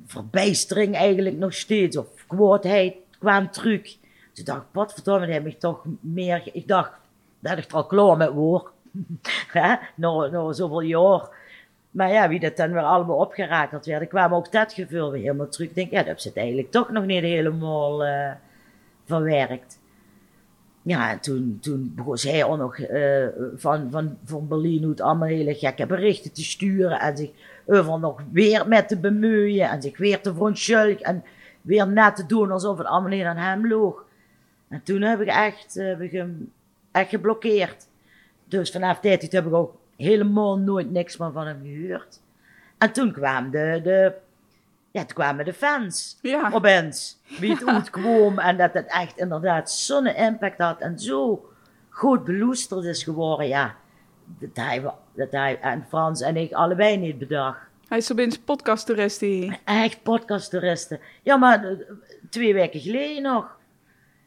verbijstering 0.07 0.95
eigenlijk 0.95 1.37
nog 1.37 1.55
steeds, 1.55 1.97
of 1.97 2.07
kwaadheid 2.27 2.95
kwam 3.23 3.51
terug. 3.51 3.97
Toen 4.33 4.45
dacht 4.45 4.61
ik, 4.61 4.71
potverdomme, 4.73 5.27
die 5.27 5.35
heb 5.35 5.47
ik 5.47 5.59
toch 5.59 5.85
meer... 6.01 6.51
Ik 6.53 6.69
dacht, 6.69 6.93
dat 7.39 7.59
ik 7.59 7.71
er 7.71 7.75
al 7.75 7.87
klaar 7.87 8.17
met. 8.17 8.31
Hè? 9.53 9.75
Na, 9.95 10.27
na 10.27 10.53
zoveel 10.53 10.81
jaar. 10.81 11.29
Maar 11.91 12.13
ja, 12.13 12.29
wie 12.29 12.41
dat 12.41 12.57
dan 12.57 12.73
weer 12.73 12.83
allemaal 12.83 13.17
opgerakeld 13.17 13.87
werd, 13.87 14.09
kwam 14.09 14.35
ook 14.35 14.53
dat 14.53 14.73
gevoel 14.73 15.11
weer 15.11 15.21
helemaal 15.21 15.49
terug. 15.49 15.69
Ik 15.69 15.75
denk, 15.75 15.91
ja, 15.91 15.99
dat 15.99 16.07
heb 16.07 16.19
ze 16.19 16.29
het 16.29 16.37
eigenlijk 16.37 16.71
toch 16.71 16.91
nog 16.91 17.05
niet 17.05 17.23
helemaal 17.23 18.05
eh, 18.05 18.31
verwerkt. 19.05 19.79
Ja, 20.83 21.11
en 21.11 21.21
toen, 21.21 21.59
toen 21.61 21.93
begon 21.97 22.17
zij 22.17 22.45
ook 22.45 22.59
nog 22.59 22.79
eh, 22.79 23.27
van, 23.57 23.91
van, 23.91 24.17
van 24.25 24.49
Berlin 24.49 24.81
hoe 24.81 24.91
het 24.91 25.01
allemaal 25.01 25.29
hele 25.29 25.55
gekke 25.55 25.87
berichten 25.87 26.33
te 26.33 26.45
sturen. 26.45 27.01
En 27.01 27.17
zich 27.17 27.31
over 27.67 27.99
nog 27.99 28.23
weer 28.33 28.69
met 28.69 28.89
te 28.89 28.99
bemoeien. 28.99 29.71
En 29.71 29.83
zich 29.83 29.99
weer 29.99 30.21
te 30.21 30.35
verontschuldigen. 30.35 31.05
En 31.05 31.25
weer 31.63 31.89
net 31.89 32.17
te 32.17 32.27
doen 32.27 32.51
alsof 32.51 32.79
het 32.79 32.87
allemaal 32.87 33.11
niet 33.11 33.25
aan 33.25 33.37
hem 33.37 33.69
loog. 33.69 34.05
En 34.69 34.83
toen 34.83 35.03
heb 35.03 35.21
ik 35.21 35.29
echt, 35.29 35.77
eh, 35.77 35.87
heb 35.87 36.01
ik 36.01 36.13
hem 36.13 36.53
echt 36.91 37.09
geblokkeerd. 37.09 37.87
Dus 38.45 38.71
vanaf 38.71 39.01
die 39.01 39.19
tijd 39.19 39.33
heb 39.33 39.47
ik 39.47 39.53
ook 39.55 39.75
helemaal 39.97 40.59
nooit 40.59 40.91
niks 40.91 41.17
meer 41.17 41.33
van 41.33 41.47
hem 41.47 41.61
gehoord. 41.65 42.21
En 42.79 42.93
toen 42.93 43.13
kwamen 43.13 43.51
de, 43.51 43.81
de, 43.83 44.13
ja, 44.91 45.01
toen 45.05 45.15
kwamen 45.15 45.45
de 45.45 45.53
fans 45.55 46.19
Ja. 46.23 46.51
opeens. 46.53 47.21
Wie 47.39 47.53
het 47.53 47.67
uitkwam 47.77 48.39
en 48.39 48.57
dat 48.57 48.73
het 48.73 48.87
echt 48.87 49.19
inderdaad 49.19 49.71
zo'n 49.71 50.07
impact 50.07 50.59
had 50.59 50.81
en 50.81 50.99
zo 50.99 51.49
goed 51.89 52.25
beloesterd 52.25 52.85
is 52.85 53.03
geworden. 53.05 53.49
Ja, 53.49 53.75
dat 54.25 54.51
hij, 54.55 54.83
dat 55.15 55.31
hij 55.31 55.61
en 55.61 55.85
Frans 55.89 56.21
en 56.21 56.37
ik 56.37 56.53
allebei 56.53 56.97
niet 56.97 57.19
bedacht. 57.19 57.59
Hij 57.93 58.01
is 58.01 58.13
opeens 58.13 58.39
podcasttoerist 58.39 59.21
die. 59.21 59.59
Echt 59.65 60.03
podcasttoeristen. 60.03 61.01
Ja, 61.23 61.37
maar 61.37 61.65
eh, 61.65 61.77
twee 62.31 62.55
weken 62.55 62.81
geleden 62.81 63.23
nog. 63.23 63.57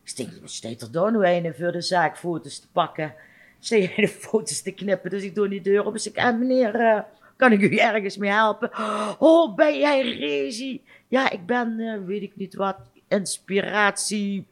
Ik 0.04 0.16
denk, 0.16 0.30
staat 0.44 0.82
er 0.82 0.92
dan 0.92 1.42
nu 1.42 1.54
voor 1.54 1.72
de 1.72 1.82
zaak 1.82 2.18
foto's 2.18 2.60
te 2.60 2.68
pakken? 2.72 3.14
Steek 3.60 3.96
de 4.02 4.08
foto's 4.08 4.62
te 4.62 4.72
knippen, 4.72 5.10
dus 5.10 5.24
ik 5.24 5.36
doe 5.36 5.48
die 5.48 5.62
deur 5.62 5.86
op. 5.86 5.94
Dus 5.94 6.08
ik, 6.08 6.18
ah, 6.18 6.38
meneer, 6.38 6.76
eh, 6.76 7.02
kan 7.36 7.52
ik 7.52 7.62
u 7.62 7.76
ergens 7.76 8.18
mee 8.18 8.32
helpen? 8.32 8.72
Oh, 9.20 9.56
ben 9.56 9.80
jij 9.80 10.02
Rezi? 10.02 10.82
Ja, 11.08 11.30
ik 11.30 11.46
ben, 11.46 11.80
eh, 11.80 12.06
weet 12.06 12.22
ik 12.22 12.36
niet 12.36 12.56
wat, 12.56 12.78
inspiratie, 13.08 14.46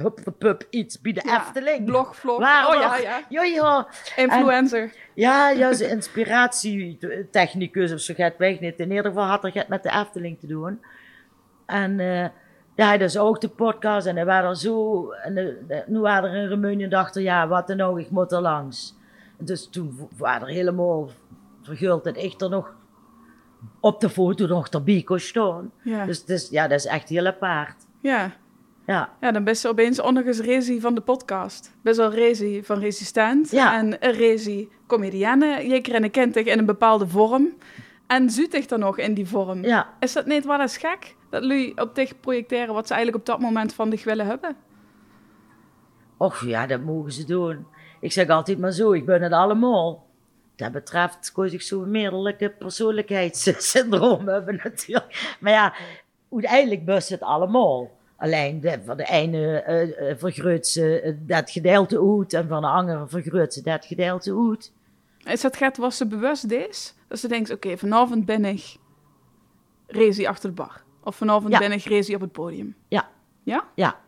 hup, 0.00 0.18
hup, 0.38 0.66
iets 0.70 1.00
bij 1.00 1.12
de 1.12 1.22
Ja, 1.24 1.40
Efteling. 1.40 1.84
Blog, 1.84 2.16
vlog. 2.16 2.38
Waar, 2.38 2.68
oh 2.68 2.74
ja, 2.74 2.96
ja. 3.28 3.28
Ja. 3.28 3.86
Influencer. 4.16 4.92
Ja, 5.14 5.50
ja, 5.50 5.72
ze 5.72 5.88
inspiratietechnicus 5.88 7.92
of 7.92 8.00
zo 8.00 8.14
gaat 8.14 8.36
weg 8.36 8.60
niet. 8.60 8.78
In 8.80 8.88
ieder 8.90 9.04
geval 9.04 9.24
had 9.24 9.44
er 9.44 9.50
het 9.54 9.68
met 9.68 9.82
de 9.82 9.90
Efteling 9.90 10.38
te 10.40 10.46
doen. 10.46 10.80
En 11.66 12.00
eh 12.00 12.28
ja, 12.74 12.96
dus 12.96 13.18
ook 13.18 13.40
de 13.40 13.48
podcast. 13.48 14.06
En 14.06 14.16
er 14.16 14.24
waren 14.26 14.50
er 14.50 14.56
zo. 14.56 15.10
En 15.10 15.34
de, 15.34 15.64
de- 15.68 15.84
nu 15.86 15.98
waren 15.98 16.30
er 16.30 16.42
in 16.42 16.48
Remunion 16.48 16.90
dachten, 16.90 17.22
ja, 17.22 17.48
wat 17.48 17.66
dan 17.66 17.80
ook, 17.80 17.98
ik 17.98 18.10
moet 18.10 18.32
er 18.32 18.40
langs. 18.40 18.94
Dus 19.38 19.68
toen 19.70 20.08
waren 20.16 20.48
er 20.48 20.54
helemaal 20.54 21.10
verguld 21.62 22.04
dat 22.04 22.16
ik 22.16 22.40
er 22.40 22.48
nog 22.50 22.72
op 23.80 24.00
de 24.00 24.08
foto 24.10 24.46
nog 24.46 24.68
erbij 24.68 25.02
kon 25.02 25.18
staan. 25.18 25.72
Ja. 25.82 26.04
Dus, 26.06 26.24
dus 26.24 26.48
ja, 26.50 26.68
dat 26.68 26.78
is 26.78 26.86
echt 26.86 27.08
heel 27.08 27.26
apart. 27.26 27.76
ja. 28.00 28.32
Ja, 28.90 29.12
Ja, 29.20 29.32
dan 29.32 29.44
best 29.44 29.62
je 29.62 29.68
opeens 29.68 30.02
eens 30.02 30.40
Rezi 30.40 30.80
van 30.80 30.94
de 30.94 31.00
podcast. 31.00 31.72
Best 31.82 31.96
wel 31.96 32.10
Rezi 32.10 32.62
van 32.64 32.78
Resistent. 32.78 33.50
Ja. 33.50 33.78
En 33.78 33.96
een 34.06 34.12
Rezi 34.12 34.68
comedienne. 34.86 35.68
Je 35.68 35.80
kent 35.80 36.10
kent 36.10 36.34
zich 36.34 36.46
in 36.46 36.58
een 36.58 36.66
bepaalde 36.66 37.08
vorm. 37.08 37.48
En 38.06 38.30
zuut 38.30 38.52
zich 38.52 38.66
dan 38.66 38.78
nog 38.78 38.98
in 38.98 39.14
die 39.14 39.26
vorm. 39.28 39.64
ja. 39.64 39.94
Is 40.00 40.12
dat 40.12 40.26
niet 40.26 40.44
wel 40.44 40.60
eens 40.60 40.76
gek? 40.76 41.16
Dat 41.30 41.42
jullie 41.42 41.80
op 41.80 41.90
zich 41.94 42.20
projecteren 42.20 42.74
wat 42.74 42.86
ze 42.86 42.94
eigenlijk 42.94 43.22
op 43.22 43.34
dat 43.34 43.40
moment 43.40 43.74
van 43.74 43.90
zich 43.90 44.04
willen 44.04 44.26
hebben? 44.26 44.56
Och 46.16 46.44
ja, 46.44 46.66
dat 46.66 46.80
mogen 46.80 47.12
ze 47.12 47.24
doen. 47.24 47.66
Ik 48.00 48.12
zeg 48.12 48.28
altijd 48.28 48.58
maar 48.58 48.72
zo, 48.72 48.92
ik 48.92 49.06
ben 49.06 49.22
het 49.22 49.32
allemaal. 49.32 50.06
Dat 50.56 50.72
betreft 50.72 51.32
kon 51.32 51.44
ik 51.46 51.62
zo 51.62 51.80
meerdere 51.80 52.50
persoonlijkheidssyndroom 52.58 54.28
hebben 54.34 54.60
natuurlijk. 54.64 55.36
Maar 55.40 55.52
ja, 55.52 55.74
uiteindelijk 56.30 56.84
best 56.84 57.08
het 57.08 57.20
allemaal. 57.20 57.98
Alleen 58.20 58.60
de, 58.60 58.78
van 58.84 58.96
de 58.96 59.04
ene 59.04 59.60
eh, 59.60 60.10
eh, 60.10 60.18
vergroot 60.18 60.66
ze 60.66 61.00
eh, 61.00 61.14
dat 61.20 61.50
gedeelte 61.50 62.18
uit 62.18 62.32
en 62.32 62.48
van 62.48 62.60
de 62.60 62.68
andere 62.68 63.08
vergroot 63.08 63.52
ze 63.52 63.62
dat 63.62 63.84
gedeelte 63.84 64.46
uit. 64.48 64.72
Is 65.24 65.40
dat 65.40 65.56
gaat 65.56 65.76
wat 65.76 65.94
ze 65.94 66.06
bewust 66.06 66.50
is? 66.50 66.94
Dat 67.08 67.18
ze 67.18 67.28
denkt, 67.28 67.50
oké, 67.50 67.76
vanavond 67.76 68.24
ben 68.24 68.44
ik 68.44 68.76
Rezi 69.86 70.26
achter 70.26 70.48
de 70.48 70.54
bar. 70.54 70.82
Of 71.04 71.16
vanavond 71.16 71.52
Ja. 71.52 71.58
ben 71.58 71.72
ik 71.72 71.84
Rezi 71.84 72.14
op 72.14 72.20
het 72.20 72.32
podium. 72.32 72.74
Ja, 72.88 73.08
Ja? 73.42 73.68
ja. 73.74 74.00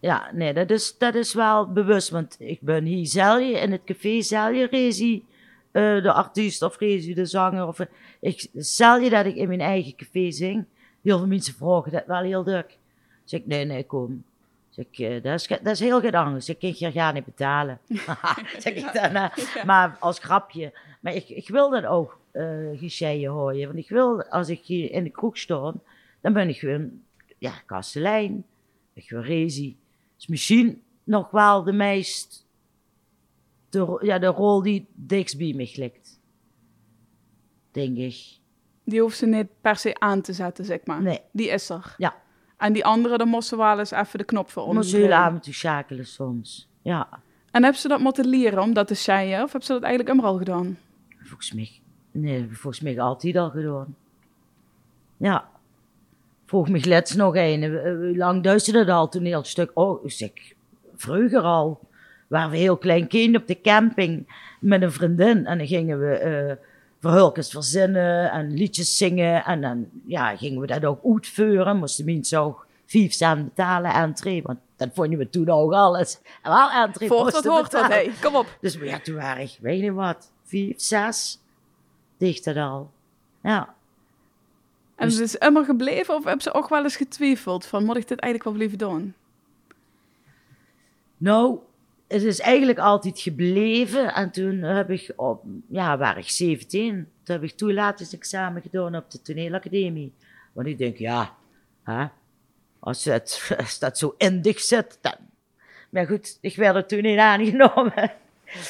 Ja, 0.00 0.30
nee, 0.32 0.54
dat 0.54 0.70
is, 0.70 0.98
dat 0.98 1.14
is 1.14 1.34
wel 1.34 1.72
bewust. 1.72 2.10
Want 2.10 2.36
ik 2.38 2.60
ben 2.60 2.84
hier 2.84 3.06
zelf 3.06 3.40
in 3.40 3.72
het 3.72 3.84
café 3.84 4.22
zelf 4.22 4.70
rezi 4.70 5.24
uh, 5.72 6.02
de 6.02 6.12
artiest 6.12 6.62
of 6.62 6.78
rezi 6.78 7.14
de 7.14 7.26
zanger. 7.26 7.66
Of, 7.66 7.80
ik, 8.20 8.48
zelf 8.54 9.08
dat 9.08 9.26
ik 9.26 9.34
in 9.34 9.48
mijn 9.48 9.60
eigen 9.60 9.96
café 9.96 10.30
zing. 10.30 10.64
Heel 11.02 11.18
veel 11.18 11.26
mensen 11.26 11.54
vragen 11.54 11.92
dat 11.92 12.06
wel 12.06 12.22
heel 12.22 12.44
druk. 12.44 12.77
Zeg 13.28 13.40
ik, 13.40 13.46
nee, 13.46 13.64
nee, 13.64 13.86
kom. 13.86 14.24
Zeg 14.68 14.84
ik, 14.90 14.98
uh, 14.98 15.22
dat, 15.22 15.40
is, 15.40 15.46
dat 15.46 15.66
is 15.66 15.80
heel 15.80 16.00
goed 16.00 16.14
anders. 16.14 16.48
Ik 16.48 16.58
kan 16.58 16.72
je 16.76 16.92
gaan 16.92 17.14
niet 17.14 17.24
betalen. 17.24 17.80
zeg 18.64 18.74
ik 18.74 18.92
dan, 18.92 19.16
uh, 19.16 19.64
Maar 19.64 19.96
als 20.00 20.18
grapje. 20.18 20.72
Maar 21.00 21.14
ik, 21.14 21.28
ik 21.28 21.48
wil 21.48 21.70
dat 21.70 21.84
ook 21.84 22.20
uh, 22.32 22.78
gescheiden 22.78 23.30
horen. 23.30 23.66
Want 23.66 23.78
ik 23.78 23.88
wil, 23.88 24.22
als 24.22 24.48
ik 24.48 24.60
hier 24.64 24.90
in 24.90 25.04
de 25.04 25.10
kroeg 25.10 25.38
sta, 25.38 25.74
dan 26.20 26.32
ben 26.32 26.48
ik 26.48 26.58
gewoon, 26.58 27.02
ja, 27.38 27.52
kastelein. 27.66 28.44
Ik 28.92 29.10
wil 29.10 29.20
rezi. 29.20 29.76
is 30.18 30.26
misschien 30.26 30.82
nog 31.04 31.30
wel 31.30 31.62
de 31.62 31.72
meest, 31.72 32.46
de, 33.68 33.98
ja, 34.02 34.18
de 34.18 34.26
rol 34.26 34.62
die 34.62 34.86
dichtst 34.94 35.38
bij 35.38 35.52
me 35.52 35.72
ligt. 35.74 36.20
Denk 37.70 37.96
ik. 37.96 38.16
Die 38.84 39.00
hoeft 39.00 39.16
ze 39.16 39.26
niet 39.26 39.46
per 39.60 39.76
se 39.76 39.98
aan 39.98 40.22
te 40.22 40.32
zetten, 40.32 40.64
zeg 40.64 40.78
maar. 40.84 41.02
Nee. 41.02 41.20
Die 41.32 41.48
is 41.48 41.68
er. 41.68 41.94
Ja. 41.98 42.26
En 42.58 42.72
die 42.72 42.84
andere, 42.84 43.18
dan 43.18 43.28
moesten 43.28 43.58
wel 43.58 43.78
eens 43.78 43.90
even 43.90 44.18
de 44.18 44.24
knop 44.24 44.50
voor 44.50 44.74
Moet 44.74 44.86
ze 44.86 44.96
heel 44.96 45.12
avond 45.12 45.48
schakelen 45.50 46.06
soms. 46.06 46.68
Ja. 46.82 47.08
En 47.50 47.64
heb 47.64 47.74
ze 47.74 47.88
dat 47.88 48.00
moeten 48.00 48.26
leren 48.26 48.62
om 48.62 48.72
dat 48.72 48.86
te 48.86 48.94
scheiden? 48.94 49.42
Of 49.42 49.52
heb 49.52 49.62
ze 49.62 49.72
dat 49.72 49.82
eigenlijk 49.82 50.12
immer 50.14 50.30
al 50.30 50.38
gedaan? 50.38 50.78
Volgens 51.18 51.52
mij, 51.52 51.70
nee, 52.10 52.48
volgens 52.50 52.80
mij 52.80 53.00
altijd 53.00 53.36
al 53.36 53.50
gedaan. 53.50 53.96
Ja. 55.16 55.48
Vroeg 56.46 56.68
me 56.68 56.86
let's 56.86 57.14
nog 57.14 57.36
een, 57.36 57.64
hoe 57.72 58.16
lang 58.16 58.42
duisterde 58.42 58.84
dat 58.84 58.96
al 58.96 59.08
toneelstuk? 59.08 59.70
Oh, 59.74 60.06
zeg, 60.06 60.30
vroeger 60.96 61.40
al. 61.40 61.80
Waren 62.26 62.50
we 62.50 62.56
heel 62.56 62.76
klein 62.76 63.06
kind 63.06 63.36
op 63.36 63.46
de 63.46 63.60
camping 63.60 64.32
met 64.60 64.82
een 64.82 64.92
vriendin. 64.92 65.46
En 65.46 65.58
dan 65.58 65.66
gingen 65.66 65.98
we 65.98 66.56
uh, 66.58 66.66
verhulkens 67.00 67.50
verzinnen 67.50 68.30
en 68.30 68.52
liedjes 68.52 68.96
zingen. 68.96 69.44
En 69.44 69.60
dan 69.60 69.88
ja, 70.06 70.36
gingen 70.36 70.60
we 70.60 70.66
dat 70.66 70.84
ook 70.84 71.00
uitvoeren. 71.04 71.76
Moesten 71.76 72.04
mensen 72.04 72.40
ook 72.40 72.66
vijf 72.86 73.12
cent 73.12 73.44
betalen 73.44 73.92
entree. 73.92 74.42
Want 74.42 74.58
dat 74.76 74.88
vonden 74.92 75.18
we 75.18 75.30
toen 75.30 75.48
ook 75.48 75.72
alles. 75.72 76.18
En 76.42 76.50
wel 76.50 76.70
entree 76.70 77.08
dat 77.08 77.44
hoort 77.44 77.70
dat, 77.70 77.86
hey. 77.86 78.12
kom 78.20 78.36
op. 78.36 78.58
Dus 78.60 78.74
ja, 78.74 79.00
toen 79.00 79.14
waren 79.14 79.42
ik, 79.42 79.58
weet 79.60 79.80
je 79.80 79.92
wat, 79.92 80.30
vijf, 80.44 80.80
zes. 80.80 81.40
Dicht 82.16 82.46
al. 82.46 82.90
Ja. 83.42 83.74
En 84.96 85.08
dus, 85.08 85.14
het 85.18 85.24
is 85.24 85.36
immer 85.36 85.64
gebleven 85.64 86.14
of 86.14 86.24
hebben 86.24 86.42
ze 86.42 86.54
ook 86.54 86.68
wel 86.68 86.82
eens 86.82 86.96
getwijfeld 86.96 87.66
van 87.66 87.84
moet 87.84 87.96
ik 87.96 88.08
dit 88.08 88.20
eigenlijk 88.20 88.44
wel 88.44 88.52
blijven 88.52 88.78
doen? 88.78 89.14
Nou, 91.16 91.58
het 92.08 92.22
is 92.22 92.40
eigenlijk 92.40 92.78
altijd 92.78 93.20
gebleven. 93.20 94.14
En 94.14 94.30
toen 94.30 94.62
heb 94.62 94.90
ik 94.90 95.12
op, 95.16 95.44
ja, 95.68 95.98
waar 95.98 96.18
ik 96.18 96.28
17, 96.28 97.08
toen 97.22 97.34
heb 97.34 97.42
ik 97.44 97.56
toelatingsexamen 97.56 98.62
gedaan 98.62 98.96
op 98.96 99.10
de 99.10 99.22
toneelacademie. 99.22 100.12
Want 100.52 100.66
ik 100.66 100.78
denk, 100.78 100.96
ja, 100.96 101.34
hè, 101.82 102.06
als, 102.78 103.04
het, 103.04 103.50
als 103.58 103.78
dat 103.78 103.98
zo 103.98 104.14
in 104.18 104.42
dich 104.42 104.60
zit, 104.60 104.98
dan... 105.00 105.14
Maar 105.90 106.06
goed, 106.06 106.38
ik 106.40 106.56
werd 106.56 106.76
er 106.76 106.86
toen 106.86 107.02
niet 107.02 107.18
aangenomen. 107.18 108.12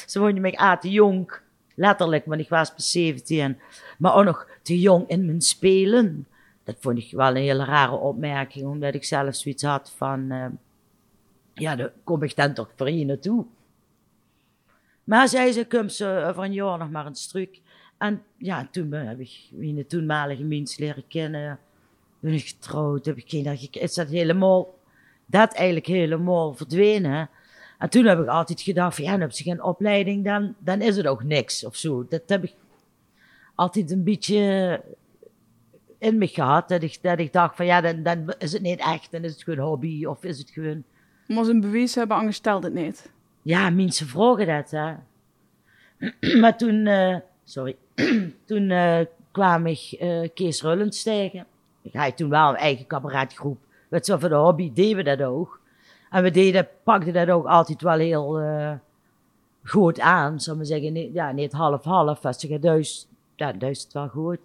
Ze 0.07 0.19
vonden 0.19 0.41
mij 0.41 0.55
aan 0.55 0.79
te 0.79 0.89
jong, 0.89 1.31
letterlijk, 1.75 2.25
want 2.25 2.41
ik 2.41 2.49
was 2.49 2.73
pas 2.73 2.91
17. 2.91 3.59
Maar 3.97 4.15
ook 4.15 4.25
nog 4.25 4.47
te 4.61 4.79
jong 4.79 5.09
in 5.09 5.25
mijn 5.25 5.41
spelen. 5.41 6.27
Dat 6.63 6.75
vond 6.79 6.97
ik 6.97 7.11
wel 7.11 7.27
een 7.27 7.35
hele 7.35 7.65
rare 7.65 7.95
opmerking, 7.95 8.65
omdat 8.65 8.93
ik 8.93 9.03
zelf 9.03 9.35
zoiets 9.35 9.63
had 9.63 9.93
van... 9.97 10.31
Uh, 10.31 10.45
ja, 11.59 11.75
daar 11.75 11.91
kom 12.03 12.23
ik 12.23 12.35
dan 12.35 12.53
toch 12.53 12.71
voor 12.75 12.89
je 12.89 13.05
naartoe. 13.05 13.45
Maar 15.03 15.27
zei 15.27 15.51
ze, 15.51 15.67
kom 15.67 15.89
ze 15.89 16.31
van 16.35 16.53
jou 16.53 16.77
nog 16.77 16.89
maar 16.89 17.05
een 17.05 17.15
stuk. 17.15 17.61
En 17.97 18.23
ja, 18.37 18.67
toen 18.71 18.91
heb 18.91 19.19
ik 19.19 19.49
mijn 19.51 19.87
toenmalige 19.87 20.43
mens 20.43 20.77
leren 20.77 21.07
kennen. 21.07 21.59
Ben 22.19 22.33
ik 22.33 22.47
getrouwd, 22.47 23.05
heb 23.05 23.17
ik 23.17 23.25
kinderen 23.25 23.71
Is 23.71 23.93
dat 23.93 24.07
helemaal, 24.07 24.75
dat 25.25 25.53
eigenlijk 25.53 25.85
helemaal 25.85 26.53
verdwenen. 26.53 27.29
En 27.77 27.89
toen 27.89 28.05
heb 28.05 28.19
ik 28.19 28.27
altijd 28.27 28.61
gedacht 28.61 28.97
ja, 28.97 29.11
dan 29.11 29.19
heb 29.19 29.31
je 29.31 29.43
geen 29.43 29.63
opleiding, 29.63 30.25
dan, 30.25 30.55
dan 30.59 30.81
is 30.81 30.97
het 30.97 31.07
ook 31.07 31.23
niks 31.23 31.65
of 31.65 31.75
zo. 31.75 32.05
Dat 32.09 32.21
heb 32.25 32.43
ik 32.43 32.53
altijd 33.55 33.91
een 33.91 34.03
beetje 34.03 34.81
in 35.97 36.17
me 36.17 36.27
gehad. 36.27 36.69
Dat 36.69 36.83
ik, 36.83 36.97
dat 37.01 37.19
ik 37.19 37.33
dacht 37.33 37.55
van, 37.55 37.65
ja, 37.65 37.81
dan, 37.81 38.03
dan 38.03 38.33
is 38.37 38.51
het 38.51 38.61
niet 38.61 38.79
echt, 38.79 39.11
dan 39.11 39.23
is 39.23 39.31
het 39.31 39.43
gewoon 39.43 39.65
hobby 39.65 40.05
of 40.05 40.23
is 40.23 40.37
het 40.37 40.49
gewoon... 40.49 40.83
Maar 41.35 41.45
een 41.45 41.61
bewijs 41.61 41.95
hebben, 41.95 42.17
anders 42.17 42.37
stelt 42.37 42.63
het 42.63 42.73
niet. 42.73 43.11
Ja, 43.41 43.69
mensen 43.69 44.07
vragen 44.07 44.47
dat, 44.47 44.71
hè. 44.71 44.93
maar 46.41 46.57
toen, 46.57 46.85
uh, 46.85 47.15
sorry, 47.43 47.75
toen 48.45 48.69
uh, 48.69 48.99
kwam 49.31 49.65
ik 49.65 49.97
uh, 50.01 50.27
Kees 50.33 50.61
Rullens 50.61 51.03
tegen. 51.03 51.45
Ik 51.81 51.93
had 51.93 52.17
toen 52.17 52.29
wel 52.29 52.49
een 52.49 52.55
eigen 52.55 52.87
cabaretgroep. 52.87 53.57
Met 53.87 54.05
zo 54.05 54.17
voor 54.17 54.29
de 54.29 54.35
hobby 54.35 54.73
deden 54.73 54.95
we 54.95 55.03
dat 55.03 55.21
ook. 55.21 55.59
En 56.09 56.23
we 56.23 56.31
deden, 56.31 56.67
pakten 56.83 57.13
dat 57.13 57.29
ook 57.29 57.45
altijd 57.45 57.81
wel 57.81 57.97
heel 57.97 58.41
goed 59.63 59.99
aan. 59.99 60.39
Zullen 60.39 60.59
we 60.59 60.65
zeggen, 60.65 61.13
ja, 61.13 61.31
niet 61.31 61.51
half-half. 61.51 62.25
Als 62.25 62.41
je 62.41 62.59
duist, 62.59 63.07
ja, 63.35 63.51
duist 63.51 63.83
het 63.83 63.93
wel 63.93 64.07
goed. 64.07 64.39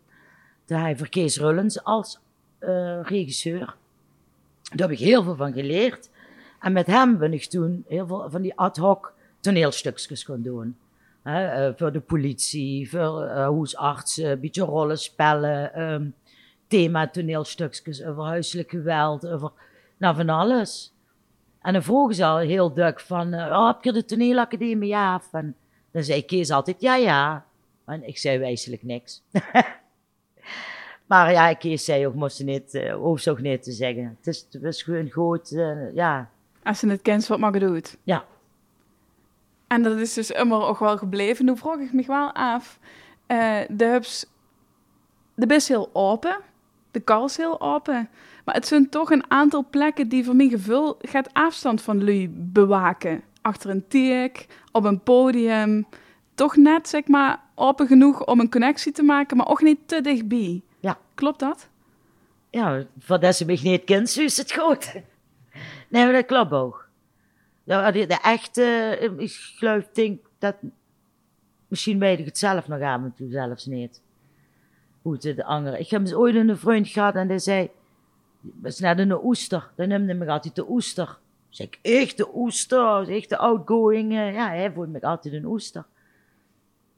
Toen 0.64 0.78
hij 0.78 0.96
voor 0.96 1.08
Kees 1.08 1.38
Rullens 1.38 1.84
als 1.84 2.18
regisseur. 3.02 3.74
Daar 4.62 4.88
heb 4.88 4.90
ik 4.90 5.04
heel 5.04 5.22
veel 5.22 5.36
van 5.36 5.52
geleerd. 5.52 6.08
En 6.64 6.72
met 6.72 6.86
hem 6.86 7.18
ben 7.18 7.32
ik 7.32 7.44
toen 7.44 7.84
heel 7.88 8.06
veel 8.06 8.30
van 8.30 8.42
die 8.42 8.54
ad 8.54 8.76
hoc 8.76 9.12
toneelstukjes 9.40 10.24
gaan 10.24 10.42
doen. 10.42 10.76
Uh, 11.24 11.68
voor 11.76 11.92
de 11.92 12.00
politie, 12.00 12.90
voor 12.90 13.24
uh, 13.24 13.34
huisartsen, 13.34 14.30
een 14.30 14.40
beetje 14.40 14.62
rollenspellen, 14.62 15.82
um, 15.82 16.14
thema 16.66 17.08
toneelstukjes 17.08 18.04
over 18.04 18.22
huiselijk 18.22 18.70
geweld, 18.70 19.26
over 19.26 19.52
nou, 19.96 20.16
van 20.16 20.28
alles. 20.28 20.92
En 21.60 21.72
dan 21.72 21.82
vroegen 21.82 22.14
ze 22.14 22.24
al 22.24 22.38
heel 22.38 22.72
druk 22.72 23.00
van, 23.00 23.34
uh, 23.34 23.40
oh, 23.40 23.66
heb 23.66 23.84
je 23.84 23.92
de 23.92 24.04
toneelacademie? 24.04 24.88
Ja. 24.88 25.22
Dan 25.90 26.02
zei 26.02 26.24
Kees 26.24 26.50
altijd, 26.50 26.80
ja, 26.80 26.96
ja. 26.96 27.44
En 27.84 28.08
ik 28.08 28.18
zei 28.18 28.38
wijselijk 28.38 28.82
niks. 28.82 29.22
maar 31.08 31.32
ja, 31.32 31.54
Kees 31.54 31.84
zei 31.84 32.06
ook, 32.06 32.14
moest 32.14 32.44
niet, 32.44 32.74
uh, 32.74 32.94
hoef 32.94 33.28
ook 33.28 33.40
niet 33.40 33.62
te 33.62 33.72
zeggen. 33.72 34.16
Het 34.16 34.26
is, 34.26 34.46
het 34.50 34.62
was 34.62 34.82
gewoon 34.82 35.10
goed, 35.10 35.48
ja 35.94 36.32
als 36.64 36.78
ze 36.78 36.88
het 36.88 37.02
kent, 37.02 37.26
wat 37.26 37.38
maar 37.38 37.58
doet. 37.58 37.96
Ja. 38.02 38.24
En 39.66 39.82
dat 39.82 39.98
is 39.98 40.14
dus 40.14 40.30
immer 40.30 40.62
ook 40.62 40.78
wel 40.78 40.98
gebleven. 40.98 41.44
Nu 41.44 41.56
vroeg 41.56 41.78
ik 41.78 41.92
me 41.92 42.04
wel 42.06 42.32
af. 42.32 42.78
Uh, 43.28 43.58
de 43.68 43.84
hubs, 43.84 44.26
de 45.34 45.46
best 45.46 45.68
heel 45.68 45.90
open. 45.92 46.36
De 46.90 47.00
kal 47.00 47.24
is 47.24 47.36
heel 47.36 47.60
open. 47.60 48.08
Maar 48.44 48.54
het 48.54 48.66
zijn 48.66 48.88
toch 48.88 49.10
een 49.10 49.30
aantal 49.30 49.66
plekken 49.70 50.08
die 50.08 50.24
voor 50.24 50.36
mijn 50.36 50.50
gevoel 50.50 50.96
gaat 51.00 51.32
afstand 51.32 51.82
van 51.82 51.98
jullie 51.98 52.28
bewaken. 52.28 53.22
Achter 53.42 53.70
een 53.70 53.88
tiek, 53.88 54.46
op 54.72 54.84
een 54.84 55.00
podium. 55.00 55.86
Toch 56.34 56.56
net, 56.56 56.88
zeg 56.88 57.06
maar, 57.06 57.40
open 57.54 57.86
genoeg 57.86 58.24
om 58.26 58.40
een 58.40 58.50
connectie 58.50 58.92
te 58.92 59.02
maken, 59.02 59.36
maar 59.36 59.48
ook 59.48 59.62
niet 59.62 59.78
te 59.86 60.00
dichtbij. 60.00 60.62
Ja. 60.80 60.98
Klopt 61.14 61.38
dat? 61.38 61.68
Ja, 62.50 62.84
voor 62.98 63.20
dat 63.20 63.36
ze 63.36 63.44
mij 63.44 63.58
niet 63.62 63.84
kent, 63.84 64.16
is 64.18 64.36
het 64.36 64.52
goed. 64.52 64.94
Nee, 65.94 66.04
maar 66.04 66.12
dat 66.12 66.26
klopt 66.26 66.52
ook. 66.52 66.88
De, 67.64 68.04
de, 68.08 68.18
echte, 68.22 68.98
ik 69.16 69.32
geloof, 69.32 69.88
denk 69.88 70.20
dat, 70.38 70.56
misschien 71.68 71.98
weet 71.98 72.18
ik 72.18 72.24
het 72.24 72.38
zelf 72.38 72.68
nog 72.68 72.80
aan 72.80 73.04
en 73.04 73.12
toe 73.14 73.30
zelfs 73.30 73.66
niet. 73.66 74.02
Hoe 75.02 75.12
het 75.12 75.22
de 75.22 75.44
andere. 75.44 75.78
Ik 75.78 75.90
heb 75.90 76.00
eens 76.00 76.14
ooit 76.14 76.34
een 76.34 76.58
vriend 76.58 76.88
gehad 76.88 77.14
en 77.14 77.28
die 77.28 77.38
zei, 77.38 77.70
dat 78.40 78.72
is 78.72 78.78
net 78.78 78.98
een 78.98 79.24
oester. 79.24 79.70
Dan 79.76 79.88
noemde 79.88 80.14
me 80.14 80.26
altijd 80.26 80.54
de 80.54 80.70
oester. 80.70 81.18
Zeg 81.48 81.66
ik, 81.66 81.78
echt 81.82 82.16
de 82.16 82.34
oester, 82.34 83.08
echt 83.08 83.28
de 83.28 83.38
outgoing. 83.38 84.12
ja, 84.12 84.48
hij 84.48 84.72
vond 84.72 84.88
me 84.88 85.00
altijd 85.00 85.34
een 85.34 85.46
oester. 85.46 85.84